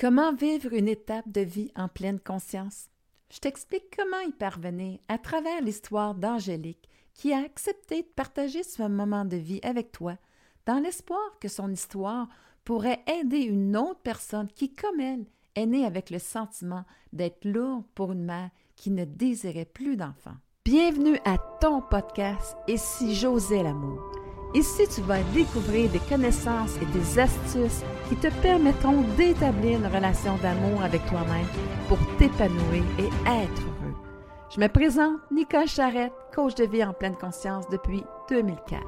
Comment 0.00 0.32
vivre 0.32 0.72
une 0.74 0.86
étape 0.86 1.28
de 1.28 1.40
vie 1.40 1.72
en 1.74 1.88
pleine 1.88 2.20
conscience? 2.20 2.86
Je 3.32 3.40
t'explique 3.40 3.96
comment 3.96 4.20
y 4.20 4.30
parvenir 4.30 5.00
à 5.08 5.18
travers 5.18 5.60
l'histoire 5.60 6.14
d'Angélique 6.14 6.88
qui 7.14 7.32
a 7.32 7.38
accepté 7.38 8.02
de 8.02 8.06
partager 8.14 8.62
ce 8.62 8.86
moment 8.86 9.24
de 9.24 9.36
vie 9.36 9.58
avec 9.64 9.90
toi 9.90 10.14
dans 10.66 10.78
l'espoir 10.78 11.40
que 11.40 11.48
son 11.48 11.72
histoire 11.72 12.28
pourrait 12.64 13.02
aider 13.08 13.40
une 13.40 13.76
autre 13.76 13.98
personne 14.04 14.46
qui, 14.54 14.72
comme 14.72 15.00
elle, 15.00 15.26
est 15.56 15.66
née 15.66 15.84
avec 15.84 16.10
le 16.10 16.20
sentiment 16.20 16.84
d'être 17.12 17.44
lourde 17.44 17.84
pour 17.96 18.12
une 18.12 18.24
mère 18.24 18.50
qui 18.76 18.92
ne 18.92 19.04
désirait 19.04 19.64
plus 19.64 19.96
d'enfants. 19.96 20.36
Bienvenue 20.64 21.18
à 21.24 21.38
ton 21.60 21.80
podcast 21.80 22.56
Et 22.68 22.76
si 22.76 23.16
j'osais 23.16 23.64
l'amour? 23.64 24.17
Ici, 24.54 24.88
tu 24.88 25.02
vas 25.02 25.22
découvrir 25.34 25.90
des 25.90 25.98
connaissances 25.98 26.76
et 26.80 26.86
des 26.86 27.18
astuces 27.18 27.82
qui 28.08 28.16
te 28.16 28.28
permettront 28.40 29.02
d'établir 29.16 29.78
une 29.78 29.94
relation 29.94 30.36
d'amour 30.38 30.82
avec 30.82 31.04
toi-même 31.06 31.46
pour 31.86 31.98
t'épanouir 32.16 32.82
et 32.98 33.08
être 33.26 33.60
heureux. 33.60 33.94
Je 34.54 34.58
me 34.58 34.68
présente 34.68 35.18
Nicole 35.30 35.68
Charrette, 35.68 36.14
coach 36.34 36.54
de 36.54 36.64
vie 36.64 36.82
en 36.82 36.94
pleine 36.94 37.16
conscience 37.16 37.68
depuis 37.68 38.02
2004. 38.30 38.82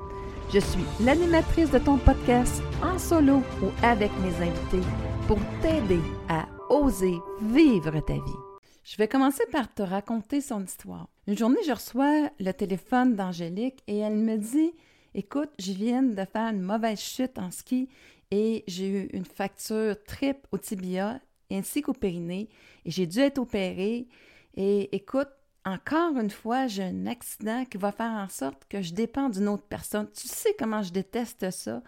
Je 0.53 0.61
suis 0.61 0.85
l'animatrice 1.05 1.71
de 1.71 1.79
ton 1.79 1.99
podcast 1.99 2.63
en 2.83 2.99
solo 2.99 3.43
ou 3.63 3.67
avec 3.83 4.11
mes 4.23 4.35
invités 4.37 4.87
pour 5.29 5.39
t'aider 5.61 6.01
à 6.31 6.47
oser 6.71 7.19
vivre 7.43 8.01
ta 8.01 8.15
vie. 8.15 8.41
Je 8.83 8.97
vais 8.97 9.09
commencer 9.09 9.45
par 9.53 9.73
te 9.73 9.83
raconter 9.83 10.41
son 10.41 10.65
histoire. 10.65 11.07
Une 11.27 11.37
journée, 11.37 11.61
je 11.67 11.73
reçois 11.73 12.31
le 12.41 12.53
téléphone 12.53 13.15
d'Angélique 13.15 13.85
et 13.87 13.99
elle 13.99 14.17
me 14.17 14.39
dit 14.39 14.73
Écoute, 15.15 15.51
je 15.59 15.73
viens 15.73 16.03
de 16.03 16.25
faire 16.25 16.53
une 16.53 16.63
mauvaise 16.63 17.01
chute 17.01 17.39
en 17.39 17.51
ski 17.51 17.89
et 18.31 18.63
j'ai 18.69 18.89
eu 18.89 19.07
une 19.13 19.25
fracture 19.25 19.97
trip 20.05 20.47
au 20.53 20.59
tibia 20.59 21.21
ainsi 21.51 21.83
qu'au 21.83 21.93
périnée 21.93 22.49
et 22.85 22.91
j'ai 22.91 23.07
dû 23.07 23.19
être 23.19 23.39
opérée. 23.39 24.07
Et 24.55 24.95
écoute, 24.95 25.29
encore 25.65 26.17
une 26.17 26.31
fois, 26.31 26.69
j'ai 26.69 26.85
un 26.85 27.07
accident 27.07 27.65
qui 27.65 27.77
va 27.77 27.93
faire 27.93 28.13
en 28.13 28.29
sorte 28.29 28.65
que 28.69 28.83
je 28.83 28.95
dépends 28.95 29.29
d'une 29.29 29.49
autre 29.49 29.67
personne. 29.69 30.09
Tu 30.13 30.29
sais 30.29 30.55
comment 30.59 30.83
je 30.83 30.93
déteste 30.93 31.51
ça, 31.51 31.83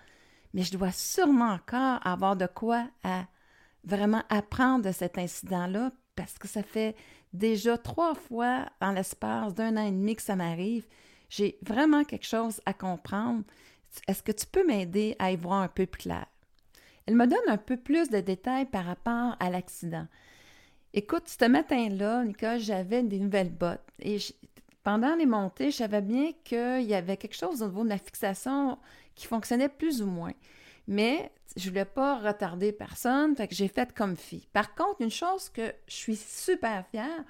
mais 0.53 0.63
je 0.63 0.77
dois 0.77 0.93
sûrement 0.93 1.53
encore 1.53 2.05
avoir 2.05 2.37
de 2.37 2.47
quoi 2.47 2.89
à 3.05 3.27
vraiment 3.85 4.23
apprendre 4.29 4.85
de 4.85 4.93
cet 4.93 5.17
incident-là 5.17 5.93
parce 6.17 6.39
que 6.39 6.49
ça 6.49 6.63
fait 6.63 6.95
déjà 7.33 7.79
trois 7.79 8.15
fois 8.15 8.67
dans 8.81 8.93
l'espace 8.93 9.55
d'un 9.55 9.77
an 9.77 9.87
et 9.87 9.91
demi 9.91 10.17
que 10.17 10.23
ça 10.23 10.37
m'arrive. 10.37 10.87
J'ai 11.33 11.57
vraiment 11.63 12.05
quelque 12.05 12.27
chose 12.27 12.61
à 12.67 12.75
comprendre. 12.75 13.43
Est-ce 14.07 14.23
que 14.23 14.33
tu 14.33 14.45
peux 14.45 14.67
m'aider 14.67 15.17
à 15.19 15.33
y 15.33 15.37
voir 15.37 15.63
un 15.63 15.69
peu 15.69 15.87
plus 15.87 16.03
clair? 16.03 16.27
Elle 17.07 17.17
me 17.17 17.27
donne 17.27 17.39
un 17.49 17.57
peu 17.57 17.79
plus 17.79 18.11
de 18.11 18.21
détails 18.21 18.67
par 18.67 18.85
rapport 18.85 19.35
à 19.41 19.49
l'accident. 19.49 20.07
Écoute, 20.93 21.29
ce 21.29 21.47
matin-là, 21.47 22.23
Nicole, 22.25 22.61
j'avais 22.61 23.03
des 23.03 23.19
nouvelles 23.19 23.51
bottes 23.51 23.81
et 24.01 24.19
pendant 24.83 25.15
les 25.17 25.25
montées, 25.25 25.71
je 25.71 25.79
savais 25.79 26.03
bien 26.03 26.33
qu'il 26.45 26.83
y 26.83 26.95
avait 26.95 27.17
quelque 27.17 27.37
chose 27.37 27.63
au 27.63 27.69
niveau 27.69 27.85
de 27.85 27.89
la 27.89 27.99
fixation 27.99 28.79
qui 29.15 29.27
fonctionnait 29.27 29.71
plus 29.71 30.03
ou 30.03 30.07
moins. 30.07 30.35
Mais 30.87 31.33
je 31.57 31.65
ne 31.65 31.71
voulais 31.71 31.87
pas 31.87 32.19
retarder 32.19 32.73
personne, 32.73 33.35
fait 33.37 33.49
que 33.49 33.55
j'ai 33.55 33.69
fait 33.69 33.95
comme 33.95 34.19
fille. 34.19 34.47
Par 34.53 34.75
contre, 34.75 35.01
une 35.01 35.11
chose 35.11 35.49
que 35.49 35.73
je 35.87 35.95
suis 35.95 36.17
super 36.17 36.85
fière, 36.91 37.25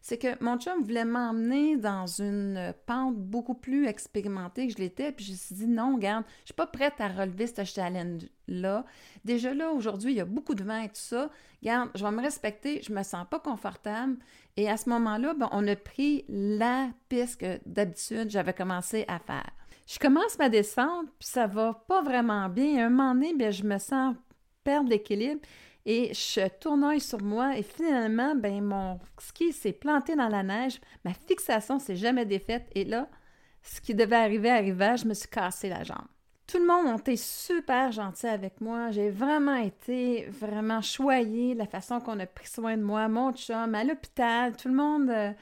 c'est 0.00 0.18
que 0.18 0.42
mon 0.42 0.58
chum 0.58 0.82
voulait 0.82 1.04
m'emmener 1.04 1.76
dans 1.76 2.06
une 2.06 2.74
pente 2.86 3.16
beaucoup 3.16 3.54
plus 3.54 3.86
expérimentée 3.86 4.66
que 4.66 4.72
je 4.72 4.78
l'étais, 4.78 5.12
puis 5.12 5.24
je 5.26 5.32
me 5.32 5.36
suis 5.36 5.54
dit 5.54 5.66
non, 5.66 5.96
regarde, 5.96 6.24
je 6.40 6.46
suis 6.46 6.54
pas 6.54 6.66
prête 6.66 6.94
à 7.00 7.08
relever 7.08 7.46
ce 7.46 7.64
challenge-là. 7.64 8.84
Déjà 9.24 9.52
là, 9.52 9.70
aujourd'hui, 9.70 10.12
il 10.12 10.16
y 10.16 10.20
a 10.20 10.24
beaucoup 10.24 10.54
de 10.54 10.64
vent 10.64 10.80
et 10.80 10.88
tout 10.88 10.94
ça. 10.94 11.30
Regarde, 11.62 11.90
je 11.94 12.02
vais 12.02 12.10
me 12.10 12.22
respecter, 12.22 12.80
je 12.82 12.92
me 12.92 13.02
sens 13.02 13.26
pas 13.30 13.40
confortable. 13.40 14.16
Et 14.56 14.70
à 14.70 14.76
ce 14.76 14.88
moment-là, 14.88 15.34
ben, 15.34 15.48
on 15.52 15.66
a 15.68 15.76
pris 15.76 16.24
la 16.28 16.88
piste 17.08 17.40
que 17.40 17.60
d'habitude 17.66 18.30
j'avais 18.30 18.54
commencé 18.54 19.04
à 19.06 19.18
faire. 19.18 19.50
Je 19.86 19.98
commence 19.98 20.38
ma 20.38 20.48
descente, 20.48 21.08
puis 21.18 21.28
ça 21.28 21.46
va 21.46 21.74
pas 21.88 22.00
vraiment 22.00 22.48
bien. 22.48 22.82
À 22.82 22.86
un 22.86 22.90
moment 22.90 23.12
donné, 23.12 23.34
bien, 23.34 23.50
je 23.50 23.64
me 23.64 23.78
sens 23.78 24.14
perdre 24.64 24.88
l'équilibre 24.88 25.40
et 25.90 26.14
je 26.14 26.46
tournoie 26.60 27.00
sur 27.00 27.20
moi 27.20 27.58
et 27.58 27.64
finalement, 27.64 28.36
ben, 28.36 28.62
mon 28.62 29.00
ski 29.18 29.52
s'est 29.52 29.72
planté 29.72 30.14
dans 30.14 30.28
la 30.28 30.44
neige, 30.44 30.80
ma 31.04 31.12
fixation 31.12 31.80
s'est 31.80 31.96
jamais 31.96 32.24
défaite 32.24 32.70
et 32.76 32.84
là, 32.84 33.08
ce 33.60 33.80
qui 33.80 33.92
devait 33.92 34.14
arriver 34.14 34.50
arriva, 34.50 34.94
je 34.94 35.06
me 35.06 35.14
suis 35.14 35.28
cassé 35.28 35.68
la 35.68 35.82
jambe. 35.82 36.06
Tout 36.46 36.58
le 36.58 36.66
monde 36.66 36.86
a 36.86 36.94
été 36.94 37.16
super 37.16 37.90
gentil 37.90 38.28
avec 38.28 38.60
moi. 38.60 38.92
J'ai 38.92 39.10
vraiment 39.10 39.56
été 39.56 40.26
vraiment 40.26 40.80
choyée 40.80 41.54
la 41.54 41.66
façon 41.66 41.98
qu'on 41.98 42.20
a 42.20 42.26
pris 42.26 42.46
soin 42.46 42.76
de 42.76 42.82
moi, 42.82 43.08
mon 43.08 43.32
chum, 43.32 43.74
à 43.74 43.82
l'hôpital. 43.82 44.56
Tout 44.56 44.68
le 44.68 44.74
monde, 44.74 45.10
euh, 45.10 45.32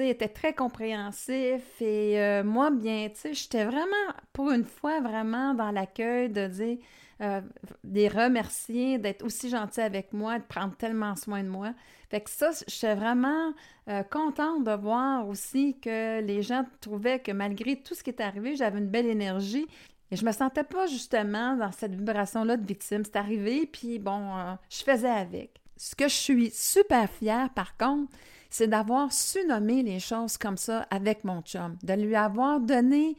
était 0.00 0.28
très 0.28 0.54
compréhensif. 0.54 1.62
Et 1.80 2.20
euh, 2.20 2.42
moi, 2.42 2.70
bien, 2.70 3.08
tu 3.10 3.20
sais, 3.20 3.34
j'étais 3.34 3.64
vraiment, 3.64 4.12
pour 4.32 4.50
une 4.50 4.64
fois, 4.64 5.00
vraiment 5.00 5.54
dans 5.54 5.70
l'accueil 5.70 6.28
de 6.30 6.46
dire, 6.46 6.78
euh, 7.22 7.40
des 7.84 8.08
remercier, 8.08 8.98
d'être 8.98 9.24
aussi 9.24 9.48
gentil 9.48 9.80
avec 9.80 10.12
moi, 10.12 10.38
de 10.38 10.44
prendre 10.44 10.74
tellement 10.76 11.14
soin 11.14 11.44
de 11.44 11.48
moi. 11.48 11.72
Fait 12.10 12.20
que 12.20 12.28
ça, 12.28 12.50
je 12.66 12.74
suis 12.74 12.94
vraiment 12.94 13.52
euh, 13.88 14.02
contente 14.02 14.64
de 14.64 14.72
voir 14.72 15.28
aussi 15.28 15.78
que 15.80 16.20
les 16.20 16.42
gens 16.42 16.64
trouvaient 16.80 17.20
que 17.20 17.30
malgré 17.30 17.76
tout 17.76 17.94
ce 17.94 18.02
qui 18.02 18.10
est 18.10 18.20
arrivé, 18.20 18.56
j'avais 18.56 18.78
une 18.78 18.88
belle 18.88 19.06
énergie. 19.06 19.66
Et 20.10 20.16
je 20.16 20.26
me 20.26 20.32
sentais 20.32 20.64
pas 20.64 20.86
justement 20.86 21.56
dans 21.56 21.70
cette 21.70 21.94
vibration-là 21.94 22.56
de 22.56 22.66
victime. 22.66 23.04
C'est 23.04 23.16
arrivé, 23.16 23.66
puis 23.66 23.98
bon, 23.98 24.36
euh, 24.36 24.54
je 24.68 24.82
faisais 24.82 25.08
avec. 25.08 25.60
Ce 25.76 25.94
que 25.94 26.08
je 26.08 26.14
suis 26.14 26.50
super 26.50 27.08
fière, 27.08 27.50
par 27.50 27.76
contre, 27.76 28.12
c'est 28.52 28.68
d'avoir 28.68 29.12
su 29.12 29.44
nommer 29.46 29.82
les 29.82 29.98
choses 29.98 30.36
comme 30.36 30.56
ça 30.56 30.86
avec 30.90 31.24
mon 31.24 31.42
chum, 31.42 31.76
de 31.82 31.94
lui 31.94 32.14
avoir 32.14 32.60
donné 32.60 33.16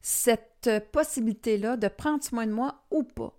cette 0.00 0.70
possibilité-là 0.92 1.76
de 1.76 1.88
prendre 1.88 2.22
soin 2.22 2.46
de 2.46 2.52
moi 2.52 2.82
ou 2.90 3.02
pas 3.02 3.34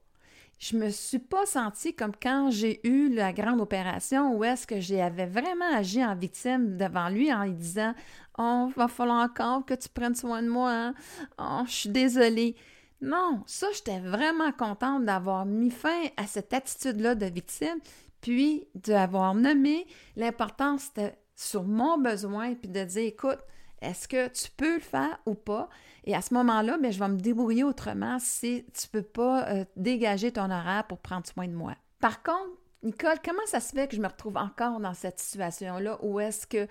je 0.60 0.76
me 0.76 0.90
suis 0.90 1.20
pas 1.20 1.46
sentie 1.46 1.94
comme 1.94 2.14
quand 2.20 2.50
j'ai 2.50 2.86
eu 2.88 3.14
la 3.14 3.32
grande 3.32 3.62
opération 3.62 4.36
où 4.36 4.44
est-ce 4.44 4.66
que 4.66 4.80
j'avais 4.80 5.28
vraiment 5.28 5.72
agi 5.76 6.04
en 6.04 6.16
victime 6.16 6.78
devant 6.78 7.10
lui 7.10 7.32
en 7.32 7.44
lui 7.44 7.54
disant 7.54 7.94
Oh, 8.40 8.72
va 8.76 8.88
falloir 8.88 9.24
encore 9.24 9.66
que 9.66 9.74
tu 9.74 9.90
prennes 9.90 10.16
soin 10.16 10.44
de 10.44 10.48
moi, 10.48 10.72
hein? 10.72 10.94
Oh, 11.40 11.64
je 11.66 11.72
suis 11.72 11.90
désolée. 11.90 12.56
Non, 13.02 13.44
ça, 13.46 13.68
j'étais 13.74 14.00
vraiment 14.00 14.52
contente 14.52 15.06
d'avoir 15.06 15.46
mis 15.46 15.72
fin 15.72 16.06
à 16.18 16.28
cette 16.28 16.54
attitude-là 16.54 17.16
de 17.16 17.26
victime, 17.28 17.80
puis 18.22 18.68
d'avoir 18.76 19.34
nommé 19.34 19.88
l'importance 20.16 20.92
sur 21.38 21.64
mon 21.64 21.98
besoin, 22.00 22.56
puis 22.56 22.68
de 22.68 22.84
dire 22.84 23.06
écoute, 23.06 23.40
est-ce 23.82 24.08
que 24.08 24.28
tu 24.28 24.50
peux 24.58 24.76
le 24.76 24.82
faire 24.82 25.20
ou 25.26 25.36
pas? 25.36 25.70
Et 26.04 26.16
à 26.16 26.22
ce 26.22 26.34
moment-là, 26.34 26.78
ben, 26.82 26.92
je 26.92 27.00
vais 27.00 27.08
me 27.08 27.20
débrouiller 27.20 27.64
autrement 27.64 28.18
si 28.20 28.66
tu 28.74 28.88
ne 28.88 29.00
peux 29.00 29.08
pas 29.08 29.48
euh, 29.50 29.66
dégager 29.76 30.32
ton 30.32 30.50
horaire 30.50 30.86
pour 30.88 30.98
prendre 30.98 31.28
soin 31.28 31.48
de 31.48 31.54
moi. 31.54 31.76
Par 32.00 32.24
contre, 32.24 32.58
Nicole, 32.82 33.18
comment 33.24 33.46
ça 33.46 33.60
se 33.60 33.74
fait 33.74 33.88
que 33.88 33.96
je 33.96 34.02
me 34.02 34.08
retrouve 34.08 34.38
encore 34.38 34.80
dans 34.80 34.96
cette 34.96 35.20
situation-là 35.20 36.00
où 36.02 36.20
est-ce 36.20 36.48
que 36.48 36.68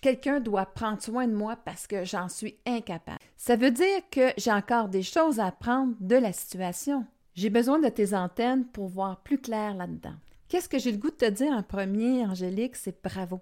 quelqu'un 0.00 0.40
doit 0.40 0.66
prendre 0.66 1.00
soin 1.00 1.28
de 1.28 1.34
moi 1.34 1.56
parce 1.56 1.86
que 1.86 2.04
j'en 2.04 2.28
suis 2.28 2.58
incapable? 2.66 3.18
Ça 3.36 3.54
veut 3.54 3.70
dire 3.70 4.02
que 4.10 4.32
j'ai 4.36 4.52
encore 4.52 4.88
des 4.88 5.02
choses 5.02 5.38
à 5.38 5.46
apprendre 5.46 5.94
de 6.00 6.16
la 6.16 6.32
situation. 6.32 7.06
J'ai 7.34 7.50
besoin 7.50 7.78
de 7.78 7.88
tes 7.88 8.14
antennes 8.14 8.64
pour 8.66 8.88
voir 8.88 9.22
plus 9.22 9.38
clair 9.38 9.74
là-dedans. 9.74 10.14
Qu'est-ce 10.54 10.68
que 10.68 10.78
j'ai 10.78 10.92
le 10.92 10.98
goût 10.98 11.10
de 11.10 11.16
te 11.16 11.28
dire 11.28 11.52
en 11.52 11.64
premier, 11.64 12.24
Angélique? 12.24 12.76
C'est 12.76 13.02
bravo. 13.02 13.40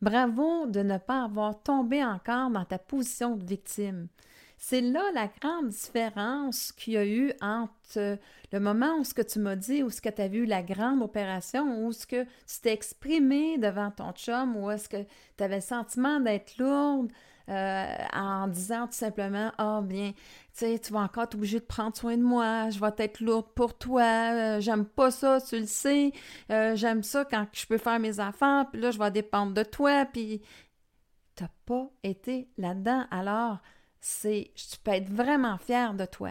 Bravo 0.00 0.64
de 0.64 0.80
ne 0.80 0.96
pas 0.96 1.24
avoir 1.24 1.62
tombé 1.62 2.02
encore 2.02 2.48
dans 2.48 2.64
ta 2.64 2.78
position 2.78 3.36
de 3.36 3.44
victime. 3.44 4.08
C'est 4.56 4.80
là 4.80 5.02
la 5.12 5.26
grande 5.26 5.68
différence 5.68 6.72
qu'il 6.72 6.94
y 6.94 6.96
a 6.96 7.04
eu 7.04 7.34
entre 7.42 8.18
le 8.50 8.60
moment 8.60 8.96
où 8.98 9.04
ce 9.04 9.12
que 9.12 9.20
tu 9.20 9.40
m'as 9.40 9.56
dit, 9.56 9.82
où 9.82 9.90
ce 9.90 10.00
que 10.00 10.08
tu 10.08 10.22
as 10.22 10.28
vu 10.28 10.46
la 10.46 10.62
grande 10.62 11.02
opération, 11.02 11.84
où 11.84 11.92
ce 11.92 12.06
que 12.06 12.24
tu 12.24 12.60
t'es 12.62 12.72
exprimé 12.72 13.58
devant 13.58 13.90
ton 13.90 14.12
chum, 14.12 14.56
où 14.56 14.70
est-ce 14.70 14.88
que 14.88 15.04
tu 15.36 15.44
avais 15.44 15.56
le 15.56 15.60
sentiment 15.60 16.18
d'être 16.18 16.56
lourde, 16.56 17.12
euh, 17.48 17.96
en 18.12 18.48
disant 18.48 18.86
tout 18.86 18.94
simplement 18.94 19.52
Ah, 19.58 19.80
bien, 19.82 20.12
tu 20.12 20.18
sais, 20.52 20.78
tu 20.78 20.92
vas 20.92 21.00
encore 21.00 21.24
être 21.24 21.34
obligé 21.34 21.60
de 21.60 21.64
prendre 21.64 21.94
soin 21.96 22.16
de 22.16 22.22
moi, 22.22 22.70
je 22.70 22.80
vais 22.80 22.92
être 22.98 23.20
lourde 23.20 23.46
pour 23.54 23.76
toi, 23.76 24.02
euh, 24.02 24.60
j'aime 24.60 24.86
pas 24.86 25.10
ça, 25.10 25.40
tu 25.40 25.60
le 25.60 25.66
sais, 25.66 26.12
euh, 26.50 26.74
j'aime 26.74 27.02
ça 27.02 27.24
quand 27.24 27.46
je 27.52 27.66
peux 27.66 27.76
faire 27.76 27.98
mes 28.00 28.18
affaires, 28.18 28.66
puis 28.72 28.80
là, 28.80 28.90
je 28.90 28.98
vais 28.98 29.10
dépendre 29.10 29.52
de 29.52 29.62
toi, 29.62 30.06
puis 30.06 30.40
t'as 31.34 31.50
pas 31.66 31.90
été 32.02 32.48
là-dedans. 32.56 33.04
Alors, 33.10 33.58
c'est, 34.00 34.52
tu 34.54 34.78
peux 34.82 34.92
être 34.92 35.10
vraiment 35.10 35.58
fier 35.58 35.94
de 35.94 36.06
toi. 36.06 36.30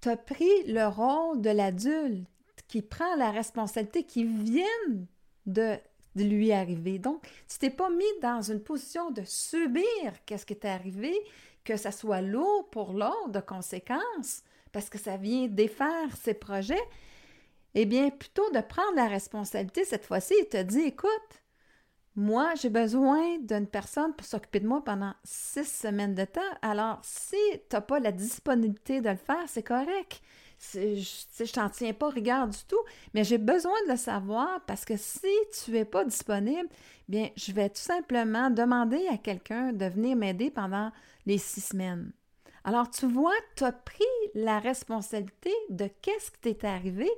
Tu 0.00 0.08
as 0.08 0.16
pris 0.16 0.64
le 0.66 0.86
rôle 0.86 1.40
de 1.42 1.50
l'adulte 1.50 2.26
qui 2.68 2.82
prend 2.82 3.16
la 3.16 3.30
responsabilité, 3.30 4.04
qui 4.04 4.24
vient 4.24 4.64
de 5.46 5.78
de 6.16 6.24
lui 6.24 6.52
arriver. 6.52 6.98
Donc, 6.98 7.26
tu 7.48 7.58
t'es 7.58 7.70
pas 7.70 7.90
mis 7.90 8.04
dans 8.22 8.42
une 8.42 8.62
position 8.62 9.10
de 9.10 9.22
subir 9.24 9.84
qu'est-ce 10.24 10.46
qui 10.46 10.56
t'est 10.56 10.68
arrivé, 10.68 11.14
que 11.64 11.76
ça 11.76 11.92
soit 11.92 12.22
lourd 12.22 12.68
pour 12.70 12.92
l'autre 12.92 13.30
de 13.30 13.40
conséquences, 13.40 14.42
parce 14.72 14.88
que 14.90 14.98
ça 14.98 15.16
vient 15.16 15.46
défaire 15.46 16.16
ses 16.16 16.34
projets. 16.34 16.82
eh 17.74 17.84
bien, 17.84 18.10
plutôt 18.10 18.50
de 18.52 18.60
prendre 18.60 18.96
la 18.96 19.06
responsabilité 19.08 19.84
cette 19.84 20.06
fois-ci 20.06 20.34
et 20.40 20.48
te 20.48 20.62
dire, 20.62 20.86
écoute, 20.86 21.42
moi, 22.14 22.54
j'ai 22.54 22.70
besoin 22.70 23.38
d'une 23.40 23.66
personne 23.66 24.14
pour 24.14 24.26
s'occuper 24.26 24.60
de 24.60 24.66
moi 24.66 24.82
pendant 24.82 25.12
six 25.24 25.66
semaines 25.66 26.14
de 26.14 26.24
temps. 26.24 26.40
Alors, 26.62 26.98
si 27.02 27.36
tu 27.68 27.76
n'as 27.76 27.82
pas 27.82 28.00
la 28.00 28.12
disponibilité 28.12 29.02
de 29.02 29.10
le 29.10 29.16
faire, 29.16 29.44
c'est 29.46 29.62
correct. 29.62 30.22
Je 30.74 31.42
ne 31.42 31.46
t'en 31.48 31.68
tiens 31.68 31.92
pas 31.92 32.08
rigueur 32.08 32.48
du 32.48 32.58
tout, 32.68 32.80
mais 33.14 33.24
j'ai 33.24 33.38
besoin 33.38 33.74
de 33.86 33.92
le 33.92 33.96
savoir 33.96 34.60
parce 34.66 34.84
que 34.84 34.96
si 34.96 35.28
tu 35.64 35.72
n'es 35.72 35.84
pas 35.84 36.04
disponible, 36.04 36.68
bien, 37.08 37.30
je 37.36 37.52
vais 37.52 37.68
tout 37.68 37.80
simplement 37.80 38.50
demander 38.50 39.06
à 39.08 39.16
quelqu'un 39.16 39.72
de 39.72 39.86
venir 39.86 40.16
m'aider 40.16 40.50
pendant 40.50 40.90
les 41.26 41.38
six 41.38 41.60
semaines. 41.60 42.12
Alors, 42.64 42.90
tu 42.90 43.06
vois, 43.06 43.34
tu 43.54 43.64
as 43.64 43.72
pris 43.72 44.02
la 44.34 44.58
responsabilité 44.58 45.52
de 45.70 45.88
qu'est-ce 46.02 46.30
qui 46.32 46.40
t'est 46.40 46.66
arrivé 46.66 47.08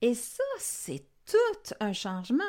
et 0.00 0.14
ça, 0.14 0.44
c'est 0.58 1.02
tout 1.26 1.74
un 1.80 1.92
changement. 1.92 2.44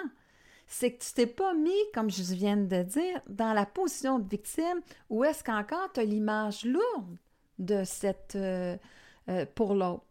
C'est 0.67 0.93
que 0.93 1.03
tu 1.03 1.13
t'es 1.13 1.25
pas 1.25 1.53
mis, 1.53 1.71
comme 1.93 2.11
je 2.11 2.21
viens 2.21 2.57
de 2.57 2.83
dire, 2.83 3.21
dans 3.27 3.53
la 3.53 3.65
position 3.65 4.19
de 4.19 4.29
victime 4.29 4.81
où 5.09 5.23
est-ce 5.23 5.43
qu'encore 5.43 5.91
tu 5.93 5.99
as 5.99 6.03
l'image 6.03 6.63
lourde 6.63 7.17
de 7.57 7.83
cette 7.83 8.35
euh, 8.35 8.77
euh, 9.29 9.45
pour 9.55 9.73
l'autre. 9.73 10.03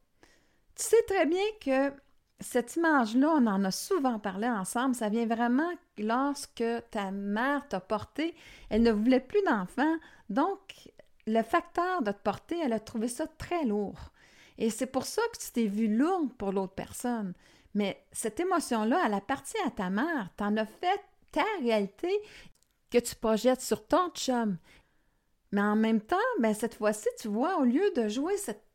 Tu 0.78 0.84
sais 0.84 1.02
très 1.08 1.26
bien 1.26 1.44
que 1.60 1.92
cette 2.40 2.76
image-là, 2.76 3.34
on 3.36 3.46
en 3.46 3.64
a 3.64 3.72
souvent 3.72 4.20
parlé 4.20 4.48
ensemble, 4.48 4.94
ça 4.94 5.08
vient 5.08 5.26
vraiment 5.26 5.70
lorsque 5.98 6.64
ta 6.92 7.10
mère 7.10 7.66
t'a 7.68 7.80
porté, 7.80 8.36
elle 8.70 8.82
ne 8.82 8.92
voulait 8.92 9.18
plus 9.18 9.42
d'enfants, 9.42 9.96
donc 10.30 10.92
le 11.26 11.42
facteur 11.42 12.02
de 12.02 12.12
te 12.12 12.22
porter, 12.22 12.56
elle 12.62 12.72
a 12.72 12.78
trouvé 12.78 13.08
ça 13.08 13.26
très 13.26 13.64
lourd. 13.64 14.12
Et 14.56 14.70
c'est 14.70 14.86
pour 14.86 15.04
ça 15.04 15.22
que 15.32 15.38
tu 15.38 15.50
t'es 15.52 15.66
vu 15.66 15.88
lourde 15.88 16.32
pour 16.34 16.52
l'autre 16.52 16.74
personne. 16.74 17.34
Mais 17.74 18.04
cette 18.12 18.40
émotion-là, 18.40 19.02
elle 19.04 19.14
appartient 19.14 19.60
à 19.66 19.70
ta 19.70 19.90
mère. 19.90 20.30
Tu 20.36 20.44
en 20.44 20.56
as 20.56 20.66
fait 20.66 21.00
ta 21.32 21.44
réalité 21.60 22.10
que 22.90 22.98
tu 22.98 23.14
projettes 23.14 23.60
sur 23.60 23.86
ton 23.86 24.10
chum. 24.10 24.56
Mais 25.52 25.60
en 25.60 25.76
même 25.76 26.00
temps, 26.00 26.16
ben, 26.40 26.54
cette 26.54 26.74
fois-ci, 26.74 27.08
tu 27.20 27.28
vois, 27.28 27.58
au 27.58 27.64
lieu 27.64 27.90
de 27.94 28.08
jouer 28.08 28.36
cette 28.36 28.67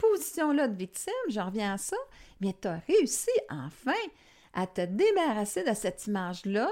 position-là 0.00 0.68
de 0.68 0.76
victime, 0.76 1.12
je 1.28 1.40
reviens 1.40 1.74
à 1.74 1.78
ça, 1.78 1.96
mais 2.40 2.54
tu 2.60 2.68
as 2.68 2.80
réussi 2.88 3.30
enfin 3.50 3.92
à 4.54 4.66
te 4.66 4.80
débarrasser 4.80 5.62
de 5.62 5.74
cette 5.74 6.06
image-là, 6.06 6.68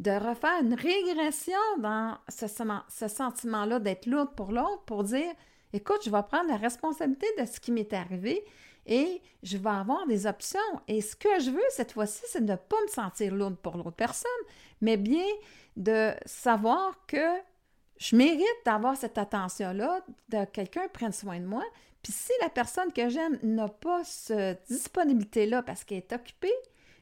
de 0.00 0.10
refaire 0.10 0.62
une 0.62 0.74
régression 0.74 1.58
dans 1.78 2.18
ce, 2.28 2.46
ce 2.88 3.08
sentiment-là 3.08 3.78
d'être 3.78 4.06
lourde 4.06 4.34
pour 4.36 4.52
l'autre 4.52 4.82
pour 4.84 5.04
dire 5.04 5.32
écoute, 5.72 6.00
je 6.04 6.10
vais 6.10 6.22
prendre 6.22 6.48
la 6.48 6.56
responsabilité 6.56 7.26
de 7.38 7.46
ce 7.46 7.60
qui 7.60 7.72
m'est 7.72 7.92
arrivé 7.92 8.44
et 8.86 9.22
je 9.42 9.56
vais 9.56 9.70
avoir 9.70 10.06
des 10.06 10.26
options. 10.26 10.58
Et 10.88 11.00
ce 11.00 11.16
que 11.16 11.40
je 11.40 11.50
veux 11.50 11.62
cette 11.70 11.92
fois-ci, 11.92 12.22
c'est 12.26 12.44
de 12.44 12.50
ne 12.50 12.56
pas 12.56 12.76
me 12.82 12.88
sentir 12.88 13.34
lourde 13.34 13.56
pour 13.56 13.76
l'autre 13.76 13.92
personne, 13.92 14.30
mais 14.80 14.96
bien 14.96 15.24
de 15.76 16.12
savoir 16.26 16.94
que 17.06 17.38
je 17.98 18.16
mérite 18.16 18.44
d'avoir 18.64 18.96
cette 18.96 19.18
attention-là, 19.18 20.00
de 20.28 20.44
quelqu'un 20.46 20.88
prenne 20.92 21.12
soin 21.12 21.38
de 21.38 21.46
moi. 21.46 21.62
Puis 22.02 22.12
si 22.12 22.32
la 22.40 22.48
personne 22.48 22.92
que 22.92 23.08
j'aime 23.08 23.38
n'a 23.42 23.68
pas 23.68 24.02
cette 24.04 24.66
disponibilité-là 24.68 25.62
parce 25.62 25.84
qu'elle 25.84 25.98
est 25.98 26.12
occupée, 26.12 26.52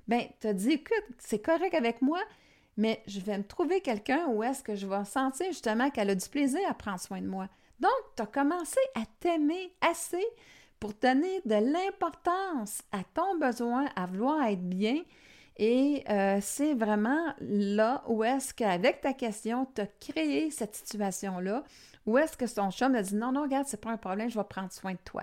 bien, 0.06 0.26
tu 0.40 0.46
as 0.46 0.52
dit, 0.52 0.72
écoute, 0.72 1.04
c'est 1.18 1.40
correct 1.40 1.74
avec 1.74 2.02
moi, 2.02 2.20
mais 2.76 3.02
je 3.06 3.20
vais 3.20 3.38
me 3.38 3.44
trouver 3.44 3.80
quelqu'un 3.80 4.26
où 4.28 4.42
est-ce 4.42 4.62
que 4.62 4.74
je 4.74 4.86
vais 4.86 5.04
sentir 5.04 5.46
justement 5.46 5.90
qu'elle 5.90 6.10
a 6.10 6.14
du 6.14 6.28
plaisir 6.28 6.60
à 6.68 6.74
prendre 6.74 7.00
soin 7.00 7.20
de 7.20 7.26
moi. 7.26 7.48
Donc, 7.80 7.90
tu 8.16 8.22
as 8.22 8.26
commencé 8.26 8.80
à 8.94 9.02
t'aimer 9.20 9.72
assez 9.80 10.24
pour 10.78 10.92
donner 10.94 11.40
de 11.44 11.54
l'importance 11.54 12.82
à 12.92 13.04
ton 13.14 13.38
besoin, 13.38 13.86
à 13.96 14.06
vouloir 14.06 14.42
être 14.46 14.68
bien. 14.68 15.02
Et 15.56 16.04
euh, 16.08 16.38
c'est 16.40 16.72
vraiment 16.74 17.34
là 17.40 18.02
où 18.08 18.24
est-ce 18.24 18.54
qu'avec 18.54 19.02
ta 19.02 19.12
question, 19.12 19.66
tu 19.74 19.82
as 19.82 19.86
créé 19.86 20.50
cette 20.50 20.74
situation-là, 20.74 21.64
où 22.06 22.18
est-ce 22.18 22.36
que 22.36 22.46
son 22.46 22.70
chum 22.70 22.94
a 22.94 23.02
dit 23.02 23.14
non, 23.14 23.32
non, 23.32 23.42
regarde, 23.42 23.66
c'est 23.66 23.80
pas 23.80 23.90
un 23.90 23.96
problème, 23.96 24.30
je 24.30 24.38
vais 24.38 24.44
prendre 24.44 24.72
soin 24.72 24.92
de 24.92 24.98
toi? 25.04 25.22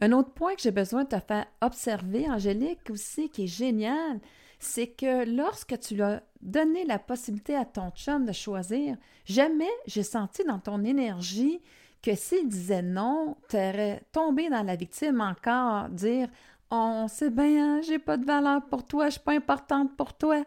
Un 0.00 0.12
autre 0.12 0.32
point 0.32 0.54
que 0.54 0.60
j'ai 0.60 0.72
besoin 0.72 1.04
de 1.04 1.08
te 1.08 1.20
faire 1.20 1.46
observer, 1.60 2.28
Angélique, 2.28 2.90
aussi, 2.90 3.30
qui 3.30 3.44
est 3.44 3.46
génial, 3.46 4.20
c'est 4.58 4.88
que 4.88 5.24
lorsque 5.24 5.78
tu 5.80 6.02
as 6.02 6.22
donné 6.40 6.84
la 6.84 6.98
possibilité 6.98 7.56
à 7.56 7.64
ton 7.64 7.90
chum 7.90 8.24
de 8.24 8.32
choisir, 8.32 8.96
jamais 9.24 9.70
j'ai 9.86 10.02
senti 10.02 10.44
dans 10.44 10.58
ton 10.58 10.84
énergie 10.84 11.60
que 12.02 12.14
s'il 12.14 12.48
disait 12.48 12.82
non, 12.82 13.36
tu 13.48 13.56
aurais 13.56 14.02
tombé 14.12 14.48
dans 14.48 14.62
la 14.62 14.76
victime 14.76 15.20
encore, 15.20 15.88
dire 15.88 16.28
On 16.70 17.08
sait 17.08 17.30
bien, 17.30 17.80
j'ai 17.82 17.98
pas 17.98 18.16
de 18.16 18.24
valeur 18.24 18.64
pour 18.66 18.86
toi, 18.86 19.06
je 19.06 19.12
suis 19.12 19.20
pas 19.20 19.34
importante 19.34 19.96
pour 19.96 20.14
toi. 20.14 20.44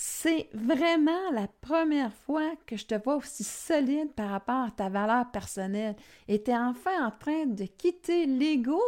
C'est 0.00 0.48
vraiment 0.54 1.32
la 1.32 1.48
première 1.60 2.12
fois 2.12 2.52
que 2.66 2.76
je 2.76 2.86
te 2.86 2.94
vois 2.94 3.16
aussi 3.16 3.42
solide 3.42 4.12
par 4.12 4.30
rapport 4.30 4.66
à 4.66 4.70
ta 4.70 4.88
valeur 4.88 5.28
personnelle. 5.32 5.96
Et 6.28 6.40
tu 6.40 6.52
es 6.52 6.56
enfin 6.56 7.04
en 7.04 7.10
train 7.10 7.46
de 7.46 7.64
quitter 7.64 8.24
l'ego 8.26 8.80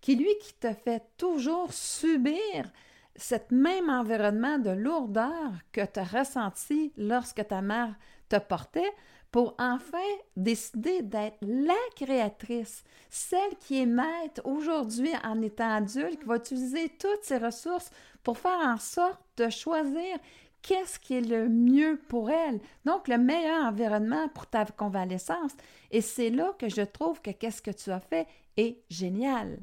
qui, 0.00 0.16
lui, 0.16 0.36
qui 0.42 0.54
te 0.54 0.72
fait 0.72 1.04
toujours 1.18 1.72
subir 1.72 2.72
cet 3.14 3.52
même 3.52 3.88
environnement 3.88 4.58
de 4.58 4.70
lourdeur 4.70 5.52
que 5.70 5.86
tu 5.86 6.00
as 6.00 6.04
ressenti 6.04 6.92
lorsque 6.96 7.46
ta 7.46 7.62
mère 7.62 7.94
te 8.28 8.36
portait 8.36 8.92
pour 9.30 9.54
enfin 9.60 9.98
décider 10.36 11.02
d'être 11.02 11.38
la 11.42 11.74
créatrice, 11.94 12.82
celle 13.08 13.54
qui 13.60 13.82
est 13.82 13.86
maître 13.86 14.40
aujourd'hui 14.44 15.12
en 15.22 15.40
étant 15.42 15.76
adulte, 15.76 16.18
qui 16.18 16.26
va 16.26 16.36
utiliser 16.36 16.88
toutes 16.98 17.22
ses 17.22 17.38
ressources 17.38 17.90
pour 18.24 18.38
faire 18.38 18.58
en 18.58 18.78
sorte 18.78 19.20
de 19.36 19.48
choisir 19.48 20.18
qu'est-ce 20.66 20.98
qui 20.98 21.14
est 21.14 21.20
le 21.20 21.48
mieux 21.48 21.98
pour 22.08 22.28
elle, 22.28 22.60
donc 22.84 23.06
le 23.06 23.18
meilleur 23.18 23.64
environnement 23.64 24.28
pour 24.28 24.48
ta 24.48 24.64
convalescence. 24.64 25.52
Et 25.92 26.00
c'est 26.00 26.30
là 26.30 26.54
que 26.58 26.68
je 26.68 26.82
trouve 26.82 27.22
que 27.22 27.30
qu'est-ce 27.30 27.62
que 27.62 27.70
tu 27.70 27.90
as 27.90 28.00
fait 28.00 28.26
est 28.56 28.82
génial. 28.90 29.60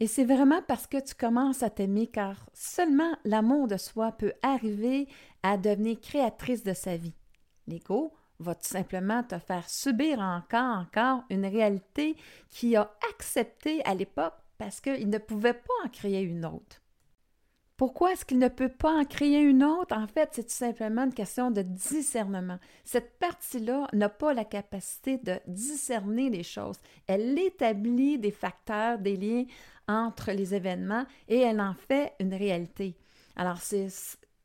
Et 0.00 0.08
c'est 0.08 0.24
vraiment 0.24 0.60
parce 0.66 0.86
que 0.86 1.00
tu 1.00 1.14
commences 1.14 1.62
à 1.62 1.70
t'aimer 1.70 2.08
car 2.08 2.48
seulement 2.52 3.16
l'amour 3.24 3.68
de 3.68 3.76
soi 3.76 4.12
peut 4.12 4.32
arriver 4.42 5.08
à 5.42 5.56
devenir 5.56 6.00
créatrice 6.00 6.64
de 6.64 6.72
sa 6.72 6.96
vie. 6.96 7.14
L'ego 7.68 8.12
va 8.40 8.54
tout 8.54 8.68
simplement 8.68 9.22
te 9.22 9.38
faire 9.38 9.68
subir 9.68 10.18
encore, 10.20 10.78
encore 10.78 11.24
une 11.30 11.46
réalité 11.46 12.16
qui 12.48 12.76
a 12.76 12.92
accepté 13.12 13.84
à 13.84 13.94
l'époque 13.94 14.34
parce 14.56 14.80
qu'il 14.80 15.08
ne 15.08 15.18
pouvait 15.18 15.54
pas 15.54 15.84
en 15.84 15.88
créer 15.88 16.22
une 16.22 16.44
autre. 16.44 16.80
Pourquoi 17.78 18.10
est-ce 18.10 18.24
qu'il 18.24 18.40
ne 18.40 18.48
peut 18.48 18.68
pas 18.68 18.92
en 18.92 19.04
créer 19.04 19.40
une 19.40 19.62
autre? 19.62 19.96
En 19.96 20.08
fait, 20.08 20.30
c'est 20.32 20.42
tout 20.42 20.54
simplement 20.54 21.04
une 21.04 21.14
question 21.14 21.52
de 21.52 21.62
discernement. 21.62 22.58
Cette 22.84 23.20
partie-là 23.20 23.86
n'a 23.92 24.08
pas 24.08 24.34
la 24.34 24.44
capacité 24.44 25.16
de 25.18 25.38
discerner 25.46 26.28
les 26.28 26.42
choses. 26.42 26.78
Elle 27.06 27.38
établit 27.38 28.18
des 28.18 28.32
facteurs, 28.32 28.98
des 28.98 29.16
liens 29.16 29.44
entre 29.86 30.32
les 30.32 30.56
événements 30.56 31.06
et 31.28 31.38
elle 31.38 31.60
en 31.60 31.74
fait 31.74 32.14
une 32.18 32.34
réalité. 32.34 32.96
Alors, 33.36 33.58
c'est 33.58 33.86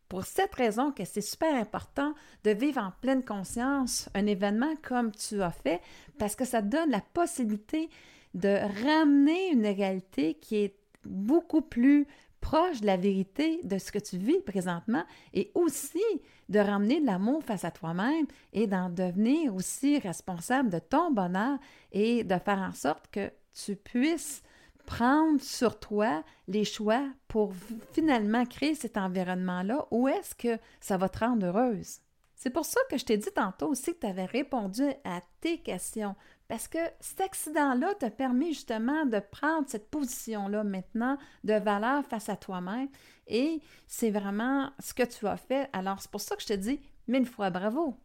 pour 0.10 0.26
cette 0.26 0.54
raison 0.54 0.92
que 0.92 1.04
c'est 1.04 1.22
super 1.22 1.56
important 1.56 2.14
de 2.44 2.52
vivre 2.52 2.82
en 2.82 2.92
pleine 3.02 3.26
conscience 3.26 4.10
un 4.14 4.28
événement 4.28 4.76
comme 4.84 5.12
tu 5.12 5.42
as 5.42 5.50
fait 5.50 5.82
parce 6.20 6.36
que 6.36 6.46
ça 6.46 6.62
donne 6.62 6.92
la 6.92 7.02
possibilité 7.02 7.90
de 8.36 8.60
ramener 8.86 9.50
une 9.54 9.66
réalité 9.66 10.36
qui 10.36 10.58
est 10.58 10.76
beaucoup 11.04 11.62
plus 11.62 12.08
proche 12.44 12.82
de 12.82 12.86
la 12.86 12.98
vérité 12.98 13.62
de 13.64 13.78
ce 13.78 13.92
que 13.92 14.00
tu 14.00 14.18
vis 14.18 14.42
présentement 14.42 15.04
et 15.34 15.50
aussi 15.56 16.04
de 16.50 16.60
ramener 16.60 17.00
de 17.00 17.06
l'amour 17.06 17.42
face 17.42 17.64
à 17.64 17.72
toi-même 17.72 18.28
et 18.52 18.68
d'en 18.68 18.90
devenir 18.90 19.56
aussi 19.56 19.98
responsable 19.98 20.70
de 20.70 20.80
ton 20.80 21.10
bonheur 21.10 21.58
et 21.94 22.26
de 22.26 22.38
faire 22.38 22.60
en 22.60 22.74
sorte 22.74 23.08
que 23.12 23.32
tu 23.54 23.78
puisses 23.78 24.44
prendre 24.86 25.42
sur 25.42 25.80
toi 25.80 26.22
les 26.50 26.66
choix 26.66 27.08
pour 27.30 27.54
finalement 27.94 28.46
créer 28.46 28.76
cet 28.76 28.98
environnement-là 28.98 29.88
où 29.90 30.10
est-ce 30.10 30.36
que 30.36 30.62
ça 30.82 30.98
va 30.98 31.08
te 31.08 31.20
rendre 31.20 31.46
heureuse. 31.46 32.00
C'est 32.36 32.50
pour 32.50 32.66
ça 32.66 32.82
que 32.92 32.98
je 32.98 33.06
t'ai 33.06 33.16
dit 33.16 33.32
tantôt 33.34 33.70
aussi 33.70 33.94
que 33.94 34.02
tu 34.02 34.08
avais 34.08 34.26
répondu 34.26 34.84
à 35.06 35.22
tes 35.40 35.60
questions. 35.60 36.14
Parce 36.54 36.68
que 36.68 36.78
cet 37.00 37.20
accident-là 37.20 37.96
t'a 37.96 38.12
permis 38.12 38.54
justement 38.54 39.08
de 39.08 39.18
prendre 39.18 39.68
cette 39.68 39.90
position-là 39.90 40.64
maintenant 40.64 41.18
de 41.44 41.56
valeur 41.56 42.06
face 42.06 42.30
à 42.30 42.36
toi-même. 42.36 42.90
Et 43.26 43.60
c'est 43.88 44.12
vraiment 44.12 44.70
ce 44.78 44.94
que 44.94 45.02
tu 45.02 45.26
as 45.26 45.38
fait. 45.38 45.68
Alors, 45.74 46.00
c'est 46.00 46.12
pour 46.12 46.22
ça 46.22 46.36
que 46.36 46.44
je 46.44 46.48
te 46.50 46.54
dis 46.54 46.80
mille 47.08 47.26
fois 47.26 47.50
bravo. 47.50 47.98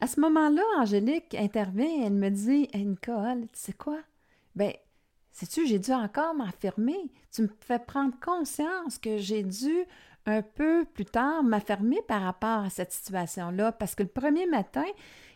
À 0.00 0.06
ce 0.06 0.18
moment-là, 0.20 0.62
Angélique 0.78 1.34
intervient 1.34 1.84
et 1.84 2.04
elle 2.06 2.14
me 2.14 2.30
dit 2.30 2.70
Nicole, 2.72 3.42
tu 3.52 3.60
sais 3.60 3.74
quoi? 3.74 3.98
Ben, 4.54 4.72
sais-tu, 5.30 5.66
j'ai 5.66 5.78
dû 5.78 5.92
encore 5.92 6.32
m'affirmer. 6.32 7.12
Tu 7.30 7.42
me 7.42 7.50
fais 7.60 7.80
prendre 7.80 8.18
conscience 8.18 8.96
que 8.96 9.18
j'ai 9.18 9.42
dû 9.42 9.84
un 10.24 10.40
peu 10.40 10.86
plus 10.86 11.04
tard 11.04 11.42
m'affirmer 11.42 12.00
par 12.08 12.22
rapport 12.22 12.64
à 12.64 12.70
cette 12.70 12.92
situation-là 12.92 13.72
parce 13.72 13.94
que 13.94 14.04
le 14.04 14.08
premier 14.08 14.46
matin, 14.46 14.86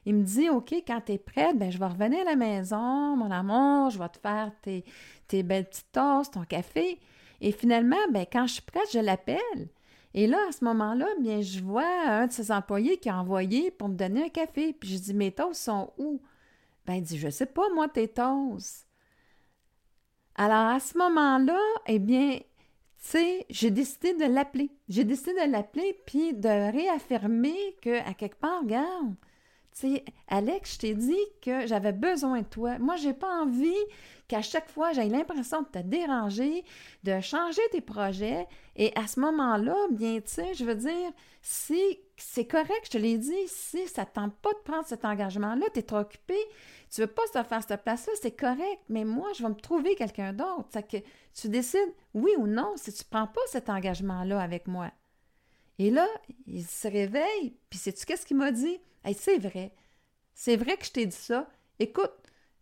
il 0.07 0.15
me 0.15 0.23
dit 0.23 0.49
OK, 0.49 0.73
quand 0.87 1.01
tu 1.05 1.13
es 1.13 1.19
prête, 1.19 1.59
ben, 1.59 1.71
je 1.71 1.79
vais 1.79 1.87
revenir 1.87 2.21
à 2.21 2.31
la 2.31 2.37
maison, 2.37 3.17
mon 3.17 3.31
amour, 3.31 3.91
je 3.91 3.99
vais 3.99 4.09
te 4.09 4.19
faire 4.19 4.53
tes, 4.63 4.85
tes 5.27 5.43
belles 5.43 5.69
petites 5.69 5.93
tasses, 5.93 6.31
ton 6.31 6.45
café. 6.45 6.99
Et 7.41 7.53
finalement, 7.53 7.97
ben, 8.11 8.27
quand 8.31 8.47
je 8.47 8.55
suis 8.55 8.63
prête, 8.63 8.91
je 8.93 8.99
l'appelle. 8.99 9.69
Et 10.15 10.27
là, 10.27 10.39
à 10.49 10.53
ce 10.53 10.65
moment-là, 10.65 11.07
bien, 11.21 11.41
je 11.41 11.61
vois 11.61 11.87
un 12.07 12.27
de 12.27 12.33
ses 12.33 12.51
employés 12.51 12.97
qui 12.97 13.09
a 13.09 13.21
envoyé 13.21 13.71
pour 13.71 13.89
me 13.89 13.95
donner 13.95 14.25
un 14.25 14.29
café. 14.29 14.73
Puis 14.73 14.91
je 14.91 14.99
dis 14.99 15.15
Mes 15.15 15.33
toasts 15.33 15.63
sont 15.63 15.93
où? 15.99 16.21
Ben, 16.87 16.95
il 16.95 17.03
dit 17.03 17.19
Je 17.19 17.29
sais 17.29 17.47
pas, 17.47 17.69
moi, 17.75 17.89
tes 17.89 18.09
toasts. 18.09 18.87
Alors, 20.35 20.69
à 20.69 20.81
ce 20.81 20.97
moment-là, 20.97 21.59
eh 21.87 21.99
bien, 21.99 22.39
tu 22.39 22.45
sais, 22.97 23.47
j'ai 23.51 23.71
décidé 23.71 24.15
de 24.15 24.25
l'appeler. 24.25 24.71
J'ai 24.89 25.05
décidé 25.05 25.35
de 25.35 25.51
l'appeler 25.51 26.01
puis 26.07 26.33
de 26.33 26.49
réaffirmer 26.49 27.77
que, 27.83 28.01
à 28.09 28.15
quelque 28.15 28.39
part, 28.39 28.63
regarde, 28.63 29.15
sais, 29.79 30.05
Alex, 30.29 30.75
je 30.75 30.79
t'ai 30.79 30.95
dit 30.95 31.25
que 31.43 31.67
j'avais 31.67 31.93
besoin 31.93 32.41
de 32.41 32.47
toi. 32.47 32.79
Moi, 32.79 32.97
j'ai 32.97 33.15
pas 33.15 33.43
envie 33.43 33.73
qu'à 34.27 34.43
chaque 34.43 34.69
fois, 34.69 34.93
j'ai 34.93 35.09
l'impression 35.09 35.63
de 35.63 35.69
te 35.69 35.79
déranger, 35.79 36.65
de 37.05 37.21
changer 37.21 37.63
tes 37.73 37.81
projets. 37.81 38.47
Et 38.77 38.93
à 38.97 39.07
ce 39.07 39.21
moment-là, 39.21 39.77
bien, 39.91 40.21
tu 40.21 40.29
sais, 40.29 40.55
je 40.55 40.65
veux 40.65 40.75
dire, 40.75 41.13
si 41.41 41.81
c'est 42.17 42.47
correct, 42.47 42.83
je 42.85 42.91
te 42.91 42.99
l'ai 42.99 43.19
dit, 43.19 43.47
si 43.47 43.87
ça 43.89 44.03
ne 44.03 44.07
tente 44.07 44.35
pas 44.37 44.53
de 44.53 44.59
prendre 44.65 44.87
cet 44.87 45.05
engagement-là, 45.05 45.67
tu 45.73 45.81
es 45.81 45.83
trop 45.83 45.99
occupé, 45.99 46.37
tu 46.91 47.01
veux 47.01 47.07
pas 47.07 47.23
te 47.33 47.43
faire 47.43 47.63
cette 47.67 47.83
place-là, 47.83 48.13
c'est 48.21 48.37
correct, 48.37 48.83
mais 48.89 49.05
moi, 49.05 49.29
je 49.35 49.43
vais 49.43 49.49
me 49.49 49.55
trouver 49.55 49.95
quelqu'un 49.95 50.33
d'autre. 50.33 50.69
Que 50.89 50.99
tu 51.35 51.49
décides 51.49 51.95
oui 52.15 52.31
ou 52.39 52.47
non 52.47 52.75
si 52.77 52.93
tu 52.93 53.05
prends 53.05 53.27
pas 53.27 53.41
cet 53.47 53.71
engagement-là 53.71 54.41
avec 54.41 54.67
moi. 54.67 54.91
Et 55.79 55.91
là, 55.91 56.07
il 56.47 56.65
se 56.65 56.89
réveille, 56.89 57.57
puis 57.71 57.79
sais-tu 57.79 58.05
qu'est-ce 58.05 58.27
qu'il 58.27 58.37
m'a 58.37 58.51
dit? 58.51 58.79
C'est 59.15 59.39
vrai. 59.39 59.73
C'est 60.35 60.57
vrai 60.57 60.77
que 60.77 60.87
je 60.87 60.93
t'ai 60.93 61.07
dit 61.07 61.17
ça. 61.17 61.49
Écoute, 61.79 62.13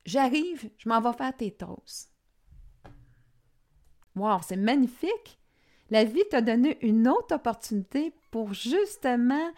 J'arrive, 0.07 0.71
je 0.79 0.89
m'en 0.89 1.01
vais 1.01 1.13
faire 1.13 1.37
tes 1.37 1.51
toasts. 1.51 2.13
Wow, 4.15 4.39
c'est 4.41 4.57
magnifique! 4.57 5.39
La 5.91 6.05
vie 6.05 6.25
t'a 6.31 6.41
donné 6.41 6.79
une 6.87 7.09
autre 7.09 7.35
opportunité 7.35 8.15
pour 8.31 8.55
justement 8.55 9.51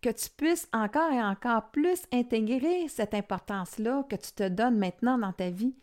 que 0.00 0.10
tu 0.10 0.30
puisses 0.30 0.68
encore 0.72 1.12
et 1.12 1.22
encore 1.22 1.70
plus 1.70 2.02
intégrer 2.12 2.86
cette 2.88 3.14
importance-là 3.14 4.04
que 4.08 4.16
tu 4.16 4.32
te 4.32 4.48
donnes 4.48 4.78
maintenant 4.78 5.18
dans 5.18 5.32
ta 5.32 5.50
vie 5.50 5.74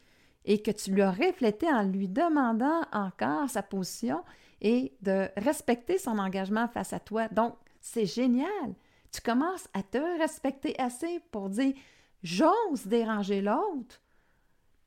et 0.46 0.62
que 0.62 0.72
tu 0.72 0.92
lui 0.92 1.02
as 1.02 1.12
reflété 1.12 1.68
en 1.68 1.84
lui 1.84 2.08
demandant 2.08 2.82
encore 2.94 3.50
sa 3.50 3.62
position 3.62 4.24
et 4.62 4.94
de 5.02 5.28
respecter 5.36 5.98
son 5.98 6.18
engagement 6.18 6.70
face 6.70 6.94
à 6.94 7.00
toi. 7.00 7.28
Donc, 7.28 7.56
c'est 7.82 8.06
génial. 8.06 8.74
Tu 9.14 9.22
commences 9.22 9.68
à 9.74 9.84
te 9.84 10.20
respecter 10.20 10.78
assez 10.80 11.22
pour 11.32 11.50
dire 11.50 11.74
j'ose 12.24 12.86
déranger 12.86 13.42
l'autre 13.42 14.02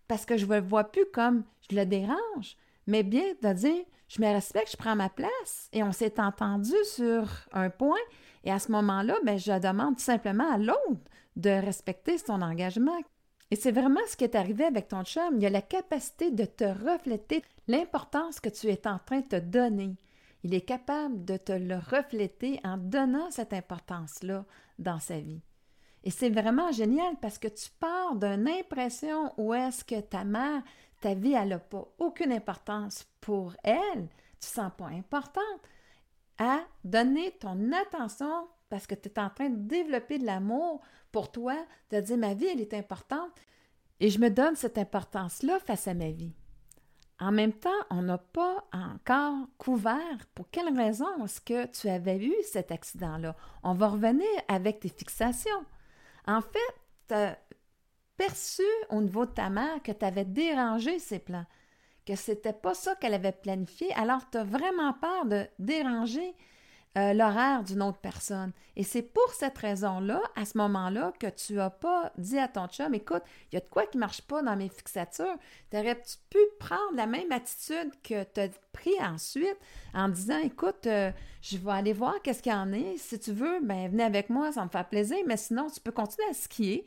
parce 0.09 0.27
que 0.27 0.37
je 0.37 0.47
ne 0.47 0.55
le 0.55 0.61
vois 0.61 0.85
plus 0.85 1.07
comme 1.13 1.45
je 1.71 1.77
le 1.77 1.87
dérange, 1.87 2.57
mais 2.87 3.03
bien 3.03 3.35
de 3.43 3.53
dire 3.53 3.85
je 4.09 4.21
me 4.21 4.27
respecte, 4.27 4.71
je 4.73 4.77
prends 4.77 4.97
ma 4.97 5.09
place 5.09 5.69
et 5.73 5.83
on 5.83 5.93
s'est 5.93 6.21
entendu 6.21 6.75
sur 6.85 7.29
un 7.53 7.71
point 7.71 7.97
et 8.47 8.53
à 8.53 8.61
ce 8.61 8.71
moment-là, 8.73 9.17
ben, 9.25 9.37
je 9.37 9.59
demande 9.59 9.97
tout 9.97 10.05
simplement 10.05 10.49
à 10.51 10.57
l'autre 10.57 11.11
de 11.35 11.51
respecter 11.51 12.17
son 12.17 12.43
engagement. 12.43 12.97
Et 13.51 13.57
c'est 13.57 13.73
vraiment 13.73 14.01
ce 14.09 14.17
qui 14.17 14.23
est 14.23 14.37
arrivé 14.37 14.65
avec 14.65 14.89
ton 14.89 15.03
chum. 15.03 15.37
Il 15.37 15.47
a 15.47 15.51
la 15.51 15.63
capacité 15.63 16.31
de 16.31 16.45
te 16.45 16.65
refléter 16.65 17.43
l'importance 17.67 18.39
que 18.39 18.49
tu 18.49 18.69
es 18.69 18.87
en 18.87 18.99
train 18.99 19.21
de 19.21 19.27
te 19.27 19.41
donner. 19.41 19.97
Il 20.43 20.55
est 20.55 20.63
capable 20.63 21.25
de 21.25 21.37
te 21.37 21.53
le 21.53 21.77
refléter 21.77 22.61
en 22.65 22.77
donnant 22.77 23.31
cette 23.31 23.53
importance-là 23.53 24.45
dans 24.79 25.01
sa 25.01 25.19
vie. 25.19 25.43
Et 26.05 26.11
c'est 26.11 26.31
vraiment 26.31 26.71
génial 26.71 27.17
parce 27.21 27.39
que 27.39 27.49
tu 27.49 27.69
pars 27.81 28.15
d'une 28.15 28.49
impression 28.49 29.33
où 29.39 29.53
est-ce 29.53 29.85
que 29.85 30.01
ta 30.01 30.25
mère, 30.25 30.63
ta 31.01 31.15
vie, 31.15 31.33
elle 31.33 31.49
n'a 31.49 31.59
pas 31.59 31.85
aucune 31.99 32.33
importance 32.33 33.07
pour 33.21 33.55
elle, 33.65 34.09
tu 34.41 34.49
ne 34.49 34.63
sens 34.63 34.73
pas 34.79 34.87
importante, 34.87 35.43
à 36.39 36.61
donner 36.85 37.33
ton 37.33 37.73
attention 37.73 38.47
parce 38.69 38.87
que 38.87 38.95
tu 38.95 39.09
es 39.09 39.19
en 39.19 39.31
train 39.31 39.49
de 39.49 39.69
développer 39.69 40.19
de 40.19 40.27
l'amour 40.27 40.81
pour 41.11 41.33
toi, 41.33 41.57
de 41.91 42.01
dire 42.01 42.19
ma 42.19 42.35
vie, 42.35 42.47
elle 42.47 42.61
est 42.61 42.75
importante 42.75 43.33
et 44.01 44.11
je 44.11 44.21
me 44.21 44.31
donne 44.31 44.57
cette 44.57 44.79
importance-là 44.79 45.59
face 45.61 45.89
à 45.89 45.95
ma 45.95 46.11
vie. 46.11 46.35
En 47.19 47.33
même 47.33 47.53
temps, 47.53 47.71
on 47.91 48.03
n'a 48.03 48.19
pas 48.19 48.65
encore 48.73 49.47
couvert 49.57 50.27
pour 50.35 50.51
quelle 50.51 50.77
raison 50.77 51.25
est-ce 51.25 51.41
que 51.41 51.67
tu 51.67 51.89
avais 51.89 52.19
eu 52.19 52.35
cet 52.45 52.71
accident-là. 52.71 53.35
On 53.63 53.73
va 53.73 53.89
revenir 53.89 54.29
avec 54.49 54.81
tes 54.81 54.91
fixations. 54.91 55.65
En 56.27 56.43
fait, 56.43 56.75
tu 57.09 57.15
as 57.15 57.39
perçu 58.17 58.63
au 58.91 59.01
niveau 59.01 59.25
de 59.25 59.31
ta 59.31 59.49
mère 59.49 59.83
que 59.83 59.93
tu 59.93 60.05
avais 60.05 60.25
dérangé 60.25 60.99
ses 60.99 61.19
plans, 61.19 61.47
que 62.05 62.17
c'était 62.17 62.53
pas 62.53 62.75
ça 62.75 62.95
qu'elle 62.97 63.15
avait 63.15 63.33
planifié, 63.33 63.93
alors 63.95 64.29
tu 64.31 64.39
as 64.39 64.45
vraiment 64.45 64.93
peur 64.95 65.27
de 65.27 65.47
déranger 65.59 66.35
euh, 66.97 67.13
l'horaire 67.13 67.63
d'une 67.63 67.83
autre 67.83 67.99
personne. 67.99 68.53
Et 68.75 68.83
c'est 68.83 69.03
pour 69.03 69.31
cette 69.35 69.59
raison-là, 69.59 70.21
à 70.35 70.47
ce 70.47 70.57
moment-là, 70.57 71.13
que 71.21 71.27
tu 71.27 71.55
n'as 71.55 71.69
pas 71.69 72.11
dit 72.17 72.39
à 72.39 72.49
ton 72.49 72.69
chum, 72.69 72.95
écoute, 72.95 73.23
il 73.51 73.57
y 73.57 73.59
a 73.59 73.61
de 73.61 73.69
quoi 73.69 73.87
qui 73.87 73.99
ne 73.99 74.01
marche 74.01 74.23
pas 74.23 74.43
dans 74.43 74.57
mes 74.57 74.71
fixatures. 74.71 75.37
Tu 75.71 75.77
aurais 75.77 76.01
pu 76.31 76.39
prendre 76.59 76.95
la 76.95 77.07
même 77.07 77.31
attitude 77.33 77.91
que 78.03 78.25
tu 78.25 78.41
as 78.41 78.49
pris 78.73 78.95
ensuite 79.03 79.59
en 79.93 80.09
disant, 80.09 80.39
écoute, 80.39 80.87
euh, 80.87 81.11
je 81.43 81.59
vais 81.59 81.73
aller 81.73 81.93
voir 81.93 82.15
qu'est-ce 82.23 82.43
qu'il 82.43 82.53
y 82.53 82.55
en 82.55 82.73
a. 82.73 82.97
Si 82.97 83.19
tu 83.19 83.33
veux, 83.33 83.61
ben 83.61 83.91
venez 83.91 84.05
avec 84.05 84.31
moi, 84.31 84.53
ça 84.53 84.65
me 84.65 84.71
fait 84.71 84.89
plaisir, 84.89 85.19
mais 85.27 85.37
sinon, 85.37 85.69
tu 85.69 85.81
peux 85.81 85.93
continuer 85.93 86.29
à 86.31 86.35
skier. 86.35 86.87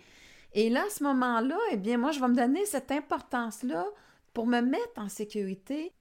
Et 0.54 0.72
là, 0.72 0.86
à 0.88 0.90
ce 0.90 1.04
moment-là, 1.04 1.58
eh 1.72 1.78
bien, 1.78 2.00
moi, 2.00 2.12
je 2.12 2.20
vais 2.20 2.28
me 2.28 2.36
donner 2.36 2.66
cette 2.66 2.92
importance-là 2.92 3.86
pour 4.34 4.48
me 4.48 4.62
mettre 4.62 4.98
en 4.98 5.10
sécurité 5.10 5.94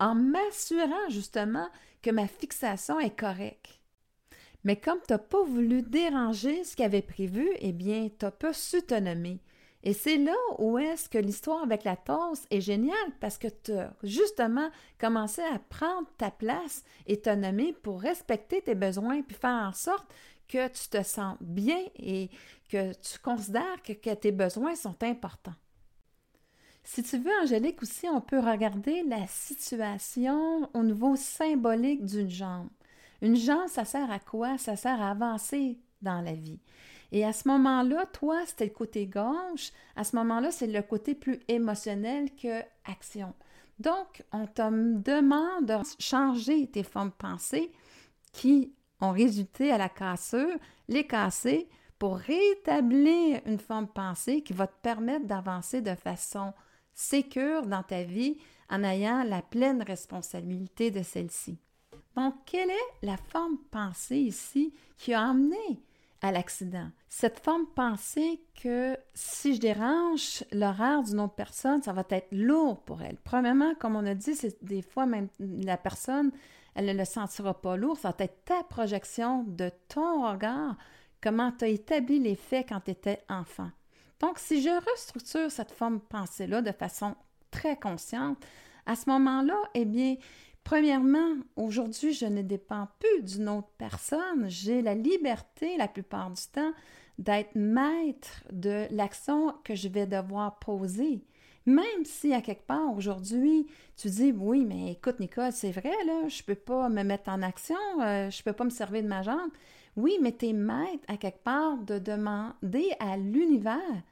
en 0.00 0.14
m'assurant 0.14 1.08
justement 1.08 1.68
que 2.02 2.10
ma 2.10 2.26
fixation 2.26 3.00
est 3.00 3.18
correcte. 3.18 3.80
Mais 4.64 4.76
comme 4.76 4.98
tu 5.06 5.12
n'as 5.12 5.18
pas 5.18 5.42
voulu 5.42 5.82
déranger 5.82 6.64
ce 6.64 6.76
qu'il 6.76 6.84
avait 6.84 7.02
prévu, 7.02 7.48
eh 7.60 7.72
bien, 7.72 8.08
tu 8.08 8.24
n'as 8.24 8.30
pas 8.30 8.52
su 8.52 8.82
te 8.82 8.94
nommer. 8.94 9.40
Et 9.84 9.92
c'est 9.92 10.18
là 10.18 10.34
où 10.58 10.76
est-ce 10.78 11.08
que 11.08 11.18
l'histoire 11.18 11.62
avec 11.62 11.84
la 11.84 11.96
tasse 11.96 12.46
est 12.50 12.60
géniale 12.60 13.12
parce 13.20 13.38
que 13.38 13.46
tu 13.48 13.72
as 13.72 13.94
justement 14.02 14.70
commencé 14.98 15.40
à 15.42 15.60
prendre 15.60 16.08
ta 16.18 16.32
place 16.32 16.82
et 17.06 17.20
te 17.20 17.30
nommer 17.30 17.72
pour 17.72 18.00
respecter 18.00 18.60
tes 18.60 18.74
besoins 18.74 19.22
puis 19.22 19.36
faire 19.36 19.68
en 19.68 19.72
sorte 19.72 20.12
que 20.48 20.66
tu 20.68 20.88
te 20.88 21.02
sens 21.02 21.36
bien 21.40 21.80
et 21.96 22.28
que 22.68 22.92
tu 22.94 23.18
considères 23.20 23.82
que 23.82 24.14
tes 24.14 24.32
besoins 24.32 24.74
sont 24.74 25.00
importants. 25.02 25.54
Si 26.90 27.02
tu 27.02 27.18
veux, 27.18 27.30
Angélique, 27.42 27.82
aussi, 27.82 28.08
on 28.08 28.22
peut 28.22 28.40
regarder 28.40 29.02
la 29.02 29.26
situation 29.26 30.70
au 30.72 30.82
niveau 30.82 31.16
symbolique 31.16 32.06
d'une 32.06 32.30
jambe. 32.30 32.70
Une 33.20 33.36
jambe, 33.36 33.68
ça 33.68 33.84
sert 33.84 34.10
à 34.10 34.18
quoi? 34.18 34.56
Ça 34.56 34.74
sert 34.74 35.00
à 35.02 35.10
avancer 35.10 35.78
dans 36.00 36.22
la 36.22 36.32
vie. 36.32 36.60
Et 37.12 37.26
à 37.26 37.34
ce 37.34 37.46
moment-là, 37.48 38.06
toi, 38.06 38.38
c'était 38.46 38.64
le 38.64 38.70
côté 38.70 39.06
gauche. 39.06 39.70
À 39.96 40.02
ce 40.02 40.16
moment-là, 40.16 40.50
c'est 40.50 40.66
le 40.66 40.80
côté 40.80 41.14
plus 41.14 41.38
émotionnel 41.46 42.34
que 42.34 42.62
action. 42.86 43.34
Donc, 43.78 44.24
on 44.32 44.46
te 44.46 44.62
demande 44.62 45.66
de 45.66 45.76
changer 45.98 46.68
tes 46.68 46.84
formes 46.84 47.10
de 47.10 47.14
pensée 47.14 47.70
qui 48.32 48.72
ont 49.02 49.12
résulté 49.12 49.70
à 49.70 49.76
la 49.76 49.90
cassure, 49.90 50.56
les 50.88 51.06
casser 51.06 51.68
pour 51.98 52.16
rétablir 52.16 53.42
une 53.44 53.58
forme 53.58 53.88
pensée 53.88 54.40
qui 54.40 54.54
va 54.54 54.66
te 54.66 54.80
permettre 54.80 55.26
d'avancer 55.26 55.82
de 55.82 55.94
façon 55.94 56.54
sécure 56.98 57.64
dans 57.66 57.84
ta 57.84 58.02
vie 58.02 58.36
en 58.68 58.82
ayant 58.82 59.22
la 59.22 59.40
pleine 59.40 59.82
responsabilité 59.82 60.90
de 60.90 61.02
celle-ci. 61.02 61.58
Donc, 62.16 62.34
quelle 62.44 62.70
est 62.70 63.06
la 63.06 63.16
forme 63.16 63.56
pensée 63.70 64.16
ici 64.16 64.74
qui 64.96 65.14
a 65.14 65.28
amené 65.28 65.80
à 66.22 66.32
l'accident? 66.32 66.90
Cette 67.08 67.38
forme 67.38 67.66
pensée 67.76 68.42
que 68.60 68.96
si 69.14 69.54
je 69.54 69.60
dérange 69.60 70.42
l'horaire 70.50 71.04
d'une 71.04 71.20
autre 71.20 71.36
personne, 71.36 71.82
ça 71.82 71.92
va 71.92 72.02
être 72.10 72.32
lourd 72.32 72.82
pour 72.82 73.00
elle. 73.00 73.16
Premièrement, 73.22 73.74
comme 73.76 73.94
on 73.94 74.04
a 74.04 74.14
dit, 74.14 74.34
c'est 74.34 74.62
des 74.64 74.82
fois 74.82 75.06
même 75.06 75.28
la 75.38 75.76
personne, 75.76 76.32
elle 76.74 76.86
ne 76.86 76.94
le 76.94 77.04
sentira 77.04 77.54
pas 77.54 77.76
lourd, 77.76 77.96
ça 77.96 78.12
va 78.18 78.24
être 78.24 78.44
ta 78.44 78.64
projection 78.64 79.44
de 79.44 79.70
ton 79.86 80.28
regard, 80.28 80.76
comment 81.22 81.52
tu 81.52 81.64
as 81.64 81.68
établi 81.68 82.18
les 82.18 82.34
faits 82.34 82.68
quand 82.68 82.80
tu 82.80 82.90
étais 82.90 83.22
enfant. 83.28 83.70
Donc, 84.20 84.38
si 84.38 84.62
je 84.62 84.70
restructure 84.90 85.50
cette 85.50 85.70
forme 85.70 86.00
pensée-là 86.00 86.62
de 86.62 86.72
façon 86.72 87.14
très 87.50 87.76
consciente, 87.76 88.38
à 88.86 88.96
ce 88.96 89.08
moment-là, 89.10 89.56
eh 89.74 89.84
bien, 89.84 90.16
premièrement, 90.64 91.36
aujourd'hui, 91.56 92.12
je 92.12 92.26
ne 92.26 92.42
dépends 92.42 92.88
plus 92.98 93.22
d'une 93.22 93.48
autre 93.48 93.70
personne. 93.78 94.48
J'ai 94.48 94.82
la 94.82 94.94
liberté, 94.94 95.76
la 95.76 95.88
plupart 95.88 96.30
du 96.30 96.42
temps, 96.52 96.72
d'être 97.18 97.54
maître 97.54 98.44
de 98.52 98.86
l'action 98.90 99.54
que 99.64 99.74
je 99.74 99.88
vais 99.88 100.06
devoir 100.06 100.58
poser. 100.58 101.24
Même 101.68 102.06
si 102.06 102.32
à 102.32 102.40
quelque 102.40 102.66
part 102.66 102.96
aujourd'hui, 102.96 103.66
tu 103.94 104.08
dis 104.08 104.32
oui, 104.32 104.64
mais 104.64 104.92
écoute, 104.92 105.20
Nicole, 105.20 105.52
c'est 105.52 105.70
vrai, 105.70 105.92
là, 106.06 106.26
je 106.26 106.42
peux 106.42 106.54
pas 106.54 106.88
me 106.88 107.02
mettre 107.02 107.28
en 107.28 107.42
action, 107.42 107.76
euh, 108.00 108.30
je 108.30 108.42
peux 108.42 108.54
pas 108.54 108.64
me 108.64 108.70
servir 108.70 109.02
de 109.02 109.08
ma 109.08 109.20
jambe. 109.20 109.50
Oui, 109.94 110.16
mais 110.22 110.34
tu 110.34 110.46
es 110.48 110.54
maître 110.54 111.04
à 111.08 111.18
quelque 111.18 111.42
part 111.44 111.76
de 111.76 111.98
demander 111.98 112.90
à 113.00 113.18
l'univers, 113.18 114.02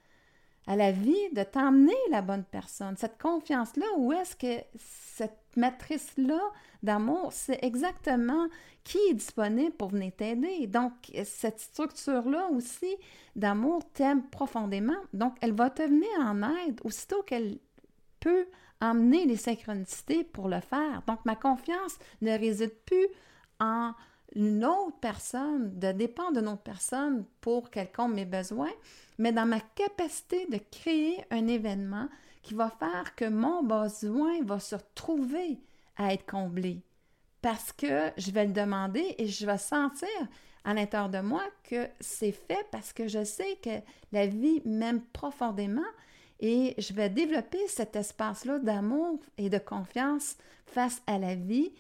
à 0.67 0.77
la 0.77 0.93
vie, 0.93 1.31
de 1.35 1.45
t'emmener 1.45 1.97
la 2.11 2.21
bonne 2.21 2.45
personne. 2.45 2.95
Cette 2.99 3.17
confiance-là, 3.19 3.87
où 3.97 4.13
est-ce 4.13 4.37
que 4.37 4.63
cette 4.77 5.46
matrice-là 5.57 6.41
d'amour, 6.83 7.33
c'est 7.33 7.59
exactement 7.63 8.47
qui 8.85 8.99
est 9.11 9.15
disponible 9.15 9.73
pour 9.73 9.89
venir 9.89 10.13
t'aider. 10.17 10.67
Donc, 10.67 10.93
cette 11.25 11.61
structure-là 11.61 12.49
aussi 12.53 12.95
d'amour 13.35 13.83
t'aime 13.93 14.23
profondément. 14.29 14.97
Donc, 15.13 15.37
elle 15.41 15.53
va 15.53 15.71
te 15.71 15.83
venir 15.83 16.09
en 16.21 16.43
aide 16.43 16.81
aussitôt 16.85 17.23
qu'elle 17.23 17.59
peut 18.21 18.47
emmener 18.81 19.25
les 19.25 19.37
synchronicités 19.37 20.23
pour 20.23 20.49
le 20.49 20.61
faire. 20.61 21.03
Donc, 21.07 21.25
ma 21.25 21.35
confiance 21.35 21.99
ne 22.21 22.39
réside 22.39 22.75
plus 22.85 23.07
en 23.59 23.93
une 24.35 24.65
autre 24.65 24.99
personne, 25.01 25.79
de 25.79 25.93
dépendre 25.93 26.39
d'une 26.39 26.49
autre 26.49 26.63
personne 26.63 27.25
pour 27.41 27.71
quelconque 27.71 28.15
mes 28.15 28.25
besoins, 28.25 28.73
mais 29.19 29.33
dans 29.33 29.47
ma 29.47 29.61
capacité 29.61 30.47
de 30.47 30.59
créer 30.71 31.25
un 31.31 31.47
événement 31.47 32.09
qui 32.47 32.55
va 32.55 32.71
faire 32.71 33.17
que 33.17 33.25
mon 33.25 33.65
besoin 33.65 34.41
va 34.45 34.61
se 34.61 34.77
retrouver 34.77 35.59
à 35.97 36.13
être 36.13 36.31
comblé. 36.31 36.81
Parce 37.43 37.73
que 37.73 38.13
je 38.17 38.31
vais 38.31 38.47
le 38.47 38.53
demander 38.53 39.17
et 39.19 39.27
je 39.27 39.45
vais 39.45 39.59
sentir 39.59 40.09
à 40.65 40.73
l'intérieur 40.73 41.09
de 41.09 41.19
moi 41.19 41.43
que 41.65 41.89
c'est 41.99 42.31
fait 42.31 42.65
parce 42.71 42.93
que 42.93 43.09
je 43.09 43.25
sais 43.25 43.59
que 43.63 43.81
la 44.13 44.29
vie 44.29 44.63
m'aime 44.65 45.03
profondément 45.13 45.81
et 46.39 46.75
je 46.79 46.93
vais 46.93 47.11
développer 47.11 47.67
cet 47.67 47.97
espace-là 47.97 48.61
d'amour 48.61 49.19
et 49.39 49.51
de 49.51 49.59
confiance 49.59 50.37
face 50.67 51.03
à 51.09 51.19
la 51.19 51.35
vie 51.35 51.73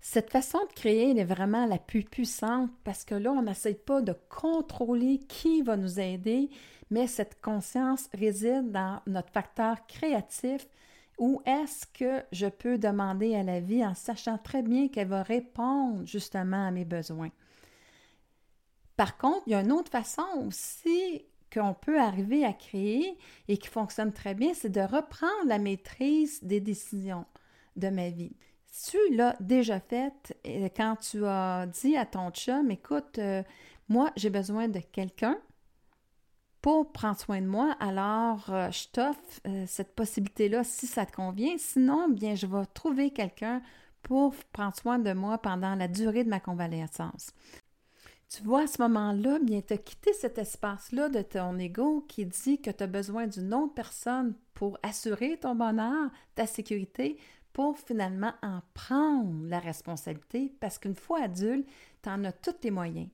cette 0.00 0.30
façon 0.30 0.58
de 0.60 0.72
créer 0.72 1.18
est 1.18 1.24
vraiment 1.24 1.66
la 1.66 1.78
plus 1.78 2.04
puissante 2.04 2.70
parce 2.84 3.04
que 3.04 3.14
là, 3.14 3.32
on 3.32 3.42
n'essaie 3.42 3.74
pas 3.74 4.00
de 4.00 4.14
contrôler 4.28 5.18
qui 5.28 5.62
va 5.62 5.76
nous 5.76 5.98
aider, 5.98 6.50
mais 6.90 7.06
cette 7.06 7.40
conscience 7.40 8.08
réside 8.14 8.70
dans 8.70 9.00
notre 9.06 9.30
facteur 9.30 9.86
créatif 9.86 10.66
où 11.18 11.42
est-ce 11.46 11.84
que 11.86 12.22
je 12.30 12.46
peux 12.46 12.78
demander 12.78 13.34
à 13.34 13.42
la 13.42 13.60
vie 13.60 13.84
en 13.84 13.94
sachant 13.94 14.38
très 14.38 14.62
bien 14.62 14.88
qu'elle 14.88 15.08
va 15.08 15.22
répondre 15.22 16.06
justement 16.06 16.68
à 16.68 16.70
mes 16.70 16.84
besoins? 16.84 17.30
Par 18.96 19.18
contre, 19.18 19.42
il 19.46 19.52
y 19.52 19.54
a 19.54 19.60
une 19.60 19.72
autre 19.72 19.90
façon 19.90 20.26
aussi 20.46 21.24
qu'on 21.52 21.74
peut 21.74 21.98
arriver 21.98 22.44
à 22.44 22.52
créer 22.52 23.16
et 23.48 23.56
qui 23.56 23.68
fonctionne 23.68 24.12
très 24.12 24.34
bien, 24.34 24.54
c'est 24.54 24.68
de 24.68 24.80
reprendre 24.80 25.46
la 25.46 25.58
maîtrise 25.58 26.42
des 26.42 26.60
décisions 26.60 27.24
de 27.76 27.88
ma 27.88 28.10
vie 28.10 28.36
tu 28.86 28.98
l'as 29.14 29.36
déjà 29.40 29.80
fait 29.80 30.12
quand 30.76 30.96
tu 30.96 31.24
as 31.24 31.66
dit 31.66 31.96
à 31.96 32.06
ton 32.06 32.30
chum, 32.30 32.70
écoute, 32.70 33.18
euh, 33.18 33.42
moi, 33.88 34.10
j'ai 34.16 34.30
besoin 34.30 34.68
de 34.68 34.80
quelqu'un 34.80 35.38
pour 36.60 36.92
prendre 36.92 37.18
soin 37.18 37.40
de 37.40 37.46
moi, 37.46 37.76
alors 37.80 38.46
euh, 38.50 38.70
je 38.70 38.88
t'offre 38.88 39.40
euh, 39.46 39.64
cette 39.66 39.94
possibilité-là 39.94 40.64
si 40.64 40.86
ça 40.86 41.06
te 41.06 41.12
convient. 41.12 41.56
Sinon, 41.58 42.08
bien, 42.08 42.34
je 42.34 42.46
vais 42.46 42.66
trouver 42.74 43.10
quelqu'un 43.10 43.62
pour 44.02 44.34
prendre 44.52 44.74
soin 44.74 44.98
de 44.98 45.12
moi 45.12 45.38
pendant 45.38 45.74
la 45.74 45.88
durée 45.88 46.24
de 46.24 46.30
ma 46.30 46.40
convalescence. 46.40 47.32
Tu 48.28 48.42
vois, 48.42 48.62
à 48.62 48.66
ce 48.66 48.82
moment-là, 48.82 49.38
bien, 49.40 49.62
tu 49.62 49.72
as 49.72 49.78
quitté 49.78 50.12
cet 50.12 50.36
espace-là 50.36 51.08
de 51.08 51.22
ton 51.22 51.58
ego 51.58 52.04
qui 52.08 52.26
dit 52.26 52.60
que 52.60 52.70
tu 52.70 52.84
as 52.84 52.86
besoin 52.86 53.26
d'une 53.26 53.54
autre 53.54 53.74
personne 53.74 54.34
pour 54.52 54.78
assurer 54.82 55.38
ton 55.38 55.54
bonheur, 55.54 56.10
ta 56.34 56.46
sécurité, 56.46 57.18
pour 57.52 57.78
finalement 57.78 58.34
en 58.42 58.60
prendre 58.74 59.46
la 59.48 59.58
responsabilité 59.58 60.52
parce 60.60 60.78
qu'une 60.78 60.94
fois 60.94 61.22
adulte, 61.22 61.66
tu 62.02 62.10
en 62.10 62.22
as 62.24 62.32
tous 62.32 62.52
tes 62.52 62.70
moyens. 62.70 63.08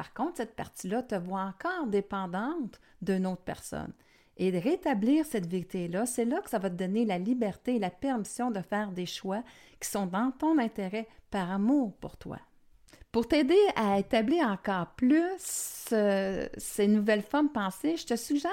Par 0.00 0.14
contre, 0.14 0.38
cette 0.38 0.56
partie-là 0.56 1.02
te 1.02 1.14
voit 1.14 1.42
encore 1.42 1.86
dépendante 1.86 2.80
d'une 3.02 3.26
autre 3.26 3.42
personne. 3.42 3.92
Et 4.38 4.50
de 4.50 4.56
rétablir 4.56 5.26
cette 5.26 5.44
vérité-là, 5.44 6.06
c'est 6.06 6.24
là 6.24 6.40
que 6.40 6.48
ça 6.48 6.58
va 6.58 6.70
te 6.70 6.74
donner 6.74 7.04
la 7.04 7.18
liberté 7.18 7.76
et 7.76 7.78
la 7.78 7.90
permission 7.90 8.50
de 8.50 8.62
faire 8.62 8.92
des 8.92 9.04
choix 9.04 9.42
qui 9.78 9.90
sont 9.90 10.06
dans 10.06 10.30
ton 10.30 10.56
intérêt 10.56 11.06
par 11.30 11.50
amour 11.50 11.92
pour 11.96 12.16
toi. 12.16 12.38
Pour 13.12 13.28
t'aider 13.28 13.60
à 13.76 13.98
établir 13.98 14.48
encore 14.48 14.86
plus 14.96 15.90
euh, 15.92 16.48
ces 16.56 16.88
nouvelles 16.88 17.20
formes 17.20 17.52
pensées, 17.52 17.98
je 17.98 18.06
te 18.06 18.16
suggère 18.16 18.50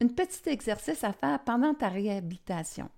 un 0.00 0.06
petit 0.06 0.48
exercice 0.48 1.04
à 1.04 1.12
faire 1.12 1.44
pendant 1.44 1.74
ta 1.74 1.90
réhabilitation. 1.90 2.88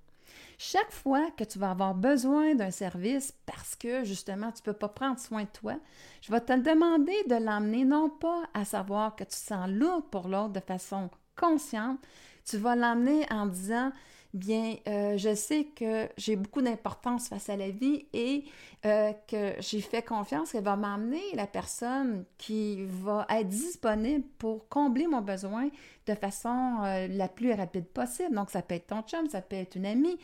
Chaque 0.63 0.93
fois 0.93 1.31
que 1.39 1.45
tu 1.45 1.59
vas 1.59 1.71
avoir 1.71 1.95
besoin 1.95 2.55
d'un 2.55 2.71
service 2.71 3.33
parce 3.47 3.75
que 3.75 4.05
justement 4.05 4.53
tu 4.53 4.61
ne 4.61 4.65
peux 4.65 4.79
pas 4.79 4.91
prendre 4.91 5.19
soin 5.19 5.45
de 5.45 5.49
toi, 5.49 5.77
je 6.21 6.31
vais 6.31 6.41
te 6.43 6.53
demander 6.53 7.17
de 7.31 7.43
l'emmener 7.43 7.87
non 7.87 8.11
pas 8.11 8.43
à 8.53 8.67
savoir 8.67 9.17
que 9.17 9.25
tu 9.25 9.37
sens 9.37 9.71
lourd 9.71 10.03
pour 10.11 10.29
l'autre 10.29 10.53
de 10.53 10.61
façon 10.61 11.09
consciente, 11.35 11.99
tu 12.45 12.59
vas 12.59 12.77
l'emmener 12.77 13.25
en 13.31 13.47
disant 13.47 13.91
bien, 14.33 14.77
euh, 14.87 15.17
je 15.17 15.35
sais 15.35 15.65
que 15.65 16.09
j'ai 16.17 16.37
beaucoup 16.37 16.63
d'importance 16.63 17.29
face 17.29 17.49
à 17.49 17.57
la 17.57 17.71
vie 17.71 18.07
et 18.13 18.45
euh, 18.87 19.13
que 19.27 19.55
j'ai 19.59 19.81
fait 19.81 20.03
confiance 20.03 20.53
qu'elle 20.53 20.65
va 20.65 20.77
m'emmener 20.77 21.23
la 21.35 21.47
personne 21.47 22.25
qui 22.39 22.85
va 22.85 23.27
être 23.31 23.49
disponible 23.49 24.25
pour 24.39 24.69
combler 24.69 25.07
mon 25.07 25.21
besoin 25.21 25.69
de 26.07 26.15
façon 26.15 26.79
euh, 26.85 27.09
la 27.09 27.29
plus 27.29 27.53
rapide 27.53 27.87
possible. 27.87 28.35
Donc, 28.35 28.51
ça 28.51 28.63
peut 28.63 28.77
être 28.77 28.89
ton 28.89 29.03
chum, 29.03 29.29
ça 29.29 29.41
peut 29.43 29.57
être 29.57 29.77
une 29.77 29.87
amie. 29.87 30.19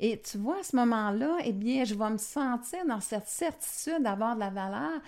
Et 0.00 0.20
tu 0.20 0.38
vois, 0.38 0.60
à 0.60 0.62
ce 0.62 0.76
moment-là, 0.76 1.38
eh 1.44 1.52
bien, 1.52 1.84
je 1.84 1.94
vais 1.94 2.10
me 2.10 2.18
sentir 2.18 2.86
dans 2.86 3.00
cette 3.00 3.26
certitude 3.26 4.02
d'avoir 4.02 4.36
de 4.36 4.40
la 4.40 4.50
valeur 4.50 5.00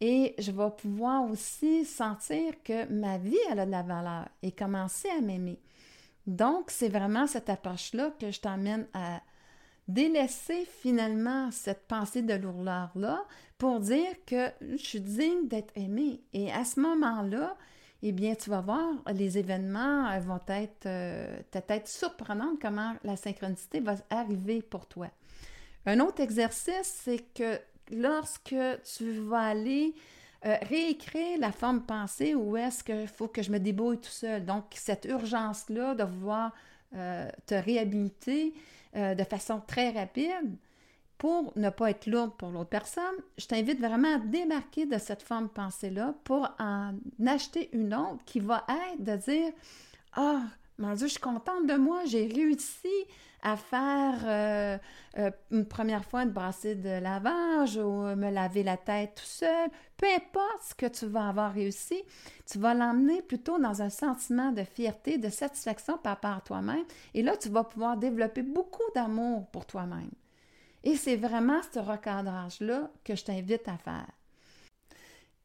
et 0.00 0.34
je 0.38 0.52
vais 0.52 0.70
pouvoir 0.70 1.28
aussi 1.30 1.84
sentir 1.84 2.54
que 2.64 2.86
ma 2.86 3.18
vie, 3.18 3.36
elle 3.50 3.60
a 3.60 3.66
de 3.66 3.70
la 3.70 3.82
valeur 3.82 4.28
et 4.42 4.52
commencer 4.52 5.08
à 5.10 5.20
m'aimer. 5.20 5.58
Donc, 6.28 6.70
c'est 6.70 6.90
vraiment 6.90 7.26
cette 7.26 7.48
approche-là 7.48 8.12
que 8.20 8.30
je 8.30 8.38
t'emmène 8.38 8.86
à 8.92 9.22
délaisser 9.88 10.68
finalement 10.82 11.50
cette 11.50 11.88
pensée 11.88 12.20
de 12.20 12.34
lourdeur-là 12.34 13.24
pour 13.56 13.80
dire 13.80 14.12
que 14.26 14.50
je 14.60 14.76
suis 14.76 15.00
digne 15.00 15.48
d'être 15.48 15.72
aimée. 15.74 16.20
Et 16.34 16.52
à 16.52 16.66
ce 16.66 16.80
moment-là, 16.80 17.56
eh 18.02 18.12
bien, 18.12 18.34
tu 18.34 18.50
vas 18.50 18.60
voir, 18.60 18.86
les 19.14 19.38
événements 19.38 20.20
vont 20.20 20.40
être 20.48 20.84
euh, 20.84 21.40
peut-être 21.50 21.88
surprenants 21.88 22.56
comment 22.60 22.94
la 23.04 23.16
synchronicité 23.16 23.80
va 23.80 23.94
arriver 24.10 24.60
pour 24.60 24.86
toi. 24.86 25.08
Un 25.86 25.98
autre 26.00 26.20
exercice, 26.20 27.00
c'est 27.04 27.24
que 27.32 27.58
lorsque 27.90 28.54
tu 28.96 29.12
vas 29.20 29.40
aller 29.40 29.94
euh, 30.46 30.56
réécrire 30.62 31.38
la 31.38 31.52
forme 31.52 31.82
pensée 31.82 32.34
où 32.34 32.56
est-ce 32.56 32.84
qu'il 32.84 33.08
faut 33.08 33.28
que 33.28 33.42
je 33.42 33.50
me 33.50 33.58
débrouille 33.58 33.98
tout 33.98 34.08
seul? 34.10 34.44
Donc, 34.44 34.64
cette 34.74 35.04
urgence-là 35.04 35.94
de 35.94 36.04
vouloir 36.04 36.52
euh, 36.94 37.28
te 37.46 37.54
réhabiliter 37.54 38.54
de 38.94 39.22
façon 39.22 39.60
très 39.66 39.90
rapide, 39.90 40.56
pour 41.18 41.52
ne 41.56 41.68
pas 41.68 41.90
être 41.90 42.06
lourde 42.06 42.32
pour 42.38 42.50
l'autre 42.50 42.70
personne, 42.70 43.04
je 43.36 43.46
t'invite 43.46 43.80
vraiment 43.80 44.14
à 44.14 44.18
démarquer 44.18 44.86
de 44.86 44.98
cette 44.98 45.22
forme 45.22 45.48
pensée-là 45.48 46.14
pour 46.24 46.48
en 46.60 46.94
acheter 47.26 47.68
une 47.72 47.92
autre 47.92 48.24
qui 48.24 48.38
va 48.38 48.64
être 48.92 49.02
de 49.02 49.16
dire 49.16 49.52
Ah, 50.14 50.42
mon 50.78 50.94
Dieu, 50.94 51.08
je 51.08 51.12
suis 51.12 51.20
contente 51.20 51.66
de 51.66 51.74
moi, 51.74 52.04
j'ai 52.06 52.28
réussi 52.28 52.88
à 53.42 53.56
faire 53.56 54.20
euh, 54.24 54.78
euh, 55.18 55.30
une 55.50 55.66
première 55.66 56.04
fois 56.04 56.22
une 56.22 56.30
brassée 56.30 56.76
de 56.76 57.00
lavage 57.00 57.76
ou 57.76 58.02
me 58.16 58.30
laver 58.30 58.62
la 58.62 58.76
tête 58.76 59.16
tout 59.16 59.24
seul. 59.24 59.70
Peu 59.98 60.06
importe 60.06 60.62
ce 60.62 60.74
que 60.76 60.86
tu 60.86 61.06
vas 61.06 61.28
avoir 61.28 61.52
réussi, 61.52 62.00
tu 62.46 62.58
vas 62.58 62.72
l'emmener 62.72 63.20
plutôt 63.20 63.58
dans 63.58 63.82
un 63.82 63.90
sentiment 63.90 64.52
de 64.52 64.62
fierté, 64.62 65.18
de 65.18 65.28
satisfaction 65.28 65.98
par 65.98 66.14
rapport 66.14 66.36
à 66.38 66.40
toi-même. 66.40 66.84
Et 67.14 67.22
là, 67.22 67.36
tu 67.36 67.48
vas 67.48 67.64
pouvoir 67.64 67.96
développer 67.96 68.42
beaucoup 68.42 68.90
d'amour 68.94 69.46
pour 69.48 69.66
toi-même. 69.66 70.10
Et 70.84 70.94
c'est 70.94 71.16
vraiment 71.16 71.60
ce 71.74 71.80
recadrage-là 71.80 72.92
que 73.02 73.16
je 73.16 73.24
t'invite 73.24 73.66
à 73.66 73.76
faire. 73.76 74.06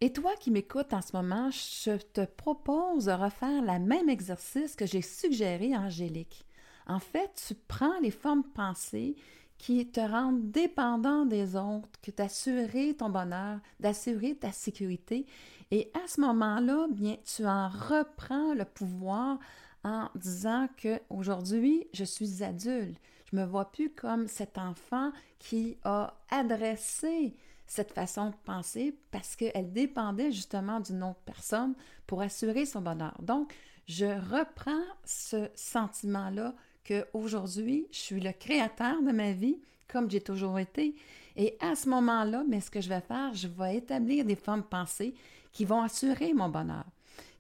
Et 0.02 0.14
toi 0.14 0.34
qui 0.40 0.52
m'écoutes 0.52 0.94
en 0.94 1.02
ce 1.02 1.16
moment, 1.16 1.50
je 1.50 1.98
te 1.98 2.26
propose 2.26 3.06
de 3.06 3.12
refaire 3.12 3.62
le 3.64 3.80
même 3.80 4.10
exercice 4.10 4.76
que 4.76 4.86
j'ai 4.86 5.02
suggéré 5.02 5.74
à 5.74 5.80
Angélique. 5.80 6.46
En 6.86 7.00
fait, 7.00 7.44
tu 7.48 7.56
prends 7.56 8.00
les 8.02 8.12
formes 8.12 8.44
pensées 8.44 9.16
qui 9.64 9.88
te 9.88 10.02
rendent 10.02 10.52
dépendant 10.52 11.26
des 11.26 11.56
autres, 11.56 11.88
que 12.02 12.12
d'assurer 12.12 12.98
ton 12.98 13.10
bonheur, 13.10 13.60
d'assurer 13.80 14.36
ta 14.36 14.52
sécurité. 14.52 15.26
Et 15.72 15.90
à 15.94 16.06
ce 16.06 16.20
moment-là, 16.20 16.88
bien, 16.92 17.16
tu 17.24 17.46
en 17.48 17.70
reprends 17.70 18.54
le 18.54 18.66
pouvoir 18.66 19.40
en 19.86 20.10
disant 20.16 20.68
que 20.76 21.00
aujourd'hui, 21.10 21.88
je 21.94 22.04
suis 22.04 22.44
adulte. 22.44 23.00
Je 23.32 23.38
me 23.38 23.46
vois 23.46 23.72
plus 23.72 23.90
comme 23.90 24.28
cet 24.28 24.58
enfant 24.58 25.14
qui 25.40 25.78
a 25.86 26.14
adressé 26.30 27.34
cette 27.66 27.94
façon 27.94 28.32
de 28.32 28.36
penser 28.44 28.94
parce 29.12 29.38
qu'elle 29.38 29.72
dépendait 29.72 30.34
justement 30.34 30.82
d'une 30.82 31.04
autre 31.04 31.22
personne 31.24 31.74
pour 32.06 32.22
assurer 32.22 32.66
son 32.66 32.82
bonheur. 32.82 33.16
Donc, 33.22 33.56
je 33.88 34.08
reprends 34.08 34.84
ce 35.06 35.50
sentiment-là 35.56 36.54
qu'aujourd'hui, 36.84 37.88
je 37.92 37.98
suis 37.98 38.20
le 38.20 38.32
créateur 38.32 39.02
de 39.02 39.12
ma 39.12 39.32
vie, 39.32 39.60
comme 39.88 40.10
j'ai 40.10 40.22
toujours 40.22 40.60
été. 40.60 40.96
Et 41.36 41.58
à 41.60 41.76
ce 41.76 41.90
moment-là, 41.90 42.44
mais 42.48 42.62
ce 42.62 42.70
que 42.70 42.82
je 42.82 42.90
vais 42.90 43.02
faire, 43.02 43.34
je 43.34 43.48
vais 43.48 43.78
établir 43.78 44.26
des 44.26 44.36
formes 44.36 44.64
pensées 44.64 45.14
qui 45.52 45.66
vont 45.66 45.82
assurer 45.82 46.34
mon 46.34 46.50
bonheur, 46.50 46.86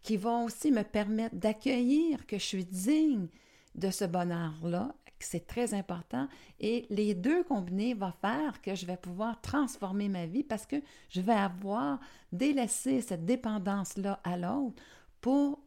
qui 0.01 0.17
vont 0.17 0.45
aussi 0.45 0.71
me 0.71 0.83
permettre 0.83 1.35
d'accueillir 1.35 2.25
que 2.25 2.37
je 2.37 2.43
suis 2.43 2.65
digne 2.65 3.27
de 3.75 3.89
ce 3.89 4.05
bonheur-là, 4.05 4.93
que 5.05 5.25
c'est 5.25 5.47
très 5.47 5.73
important. 5.73 6.27
Et 6.59 6.85
les 6.89 7.13
deux 7.13 7.43
combinés 7.43 7.93
vont 7.93 8.13
faire 8.21 8.61
que 8.61 8.75
je 8.75 8.85
vais 8.85 8.97
pouvoir 8.97 9.41
transformer 9.41 10.09
ma 10.09 10.25
vie 10.25 10.43
parce 10.43 10.65
que 10.65 10.77
je 11.09 11.21
vais 11.21 11.33
avoir 11.33 11.99
délaissé 12.31 13.01
cette 13.01 13.25
dépendance-là 13.25 14.19
à 14.23 14.37
l'autre 14.37 14.81
pour 15.21 15.62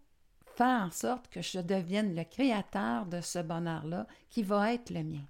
faire 0.57 0.83
en 0.83 0.91
sorte 0.91 1.29
que 1.29 1.43
je 1.43 1.59
devienne 1.59 2.15
le 2.15 2.25
créateur 2.25 3.07
de 3.07 3.21
ce 3.21 3.39
bonheur-là 3.39 4.07
qui 4.31 4.43
va 4.43 4.73
être 4.73 4.91
le 4.91 5.03
mien. 5.03 5.25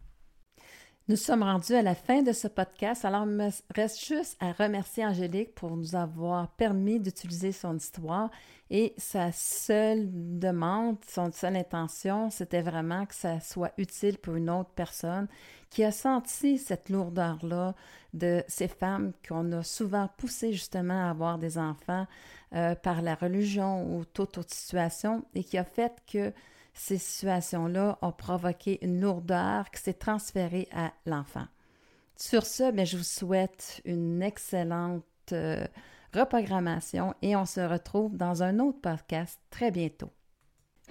Nous 1.08 1.14
sommes 1.14 1.44
rendus 1.44 1.74
à 1.74 1.82
la 1.82 1.94
fin 1.94 2.22
de 2.22 2.32
ce 2.32 2.48
podcast, 2.48 3.04
alors 3.04 3.26
il 3.26 3.36
me 3.36 3.48
reste 3.76 4.04
juste 4.04 4.36
à 4.40 4.50
remercier 4.50 5.06
Angélique 5.06 5.54
pour 5.54 5.76
nous 5.76 5.94
avoir 5.94 6.48
permis 6.56 6.98
d'utiliser 6.98 7.52
son 7.52 7.76
histoire 7.76 8.28
et 8.70 8.92
sa 8.96 9.30
seule 9.30 10.08
demande, 10.10 10.96
son 11.06 11.30
seule 11.30 11.54
intention, 11.54 12.28
c'était 12.30 12.60
vraiment 12.60 13.06
que 13.06 13.14
ça 13.14 13.38
soit 13.38 13.70
utile 13.78 14.18
pour 14.18 14.34
une 14.34 14.50
autre 14.50 14.72
personne 14.74 15.28
qui 15.70 15.84
a 15.84 15.92
senti 15.92 16.58
cette 16.58 16.88
lourdeur-là 16.88 17.76
de 18.12 18.42
ces 18.48 18.66
femmes 18.66 19.12
qu'on 19.28 19.52
a 19.52 19.62
souvent 19.62 20.08
poussées 20.16 20.54
justement 20.54 21.06
à 21.06 21.10
avoir 21.10 21.38
des 21.38 21.56
enfants 21.56 22.08
euh, 22.52 22.74
par 22.74 23.00
la 23.00 23.14
religion 23.14 23.96
ou 23.96 24.04
toute 24.04 24.38
autre 24.38 24.52
situation 24.52 25.24
et 25.36 25.44
qui 25.44 25.56
a 25.56 25.64
fait 25.64 26.02
que 26.10 26.32
ces 26.76 26.98
situations-là 26.98 27.98
ont 28.02 28.12
provoqué 28.12 28.78
une 28.84 29.00
lourdeur 29.00 29.70
qui 29.70 29.80
s'est 29.80 29.94
transférée 29.94 30.68
à 30.72 30.92
l'enfant. 31.06 31.46
Sur 32.16 32.46
ce, 32.46 32.70
bien, 32.70 32.84
je 32.84 32.96
vous 32.96 33.02
souhaite 33.02 33.80
une 33.84 34.22
excellente 34.22 35.04
euh, 35.32 35.66
reprogrammation 36.14 37.14
et 37.22 37.36
on 37.36 37.46
se 37.46 37.60
retrouve 37.60 38.16
dans 38.16 38.42
un 38.42 38.58
autre 38.58 38.80
podcast 38.80 39.40
très 39.50 39.70
bientôt. 39.70 40.10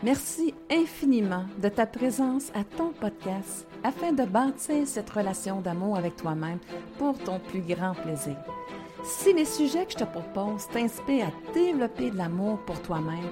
Merci 0.03 0.53
infiniment 0.69 1.45
de 1.61 1.69
ta 1.69 1.85
présence 1.85 2.51
à 2.53 2.63
ton 2.63 2.91
podcast 2.91 3.65
afin 3.83 4.11
de 4.11 4.25
bâtir 4.25 4.85
cette 4.85 5.09
relation 5.09 5.61
d'amour 5.61 5.97
avec 5.97 6.17
toi-même 6.17 6.59
pour 6.97 7.17
ton 7.17 7.39
plus 7.39 7.61
grand 7.61 7.93
plaisir. 7.93 8.35
Si 9.05 9.33
les 9.33 9.45
sujets 9.45 9.85
que 9.85 9.93
je 9.93 9.97
te 9.97 10.03
propose 10.03 10.67
t'inspirent 10.67 11.27
à 11.27 11.53
développer 11.53 12.11
de 12.11 12.17
l'amour 12.17 12.59
pour 12.65 12.81
toi-même, 12.81 13.31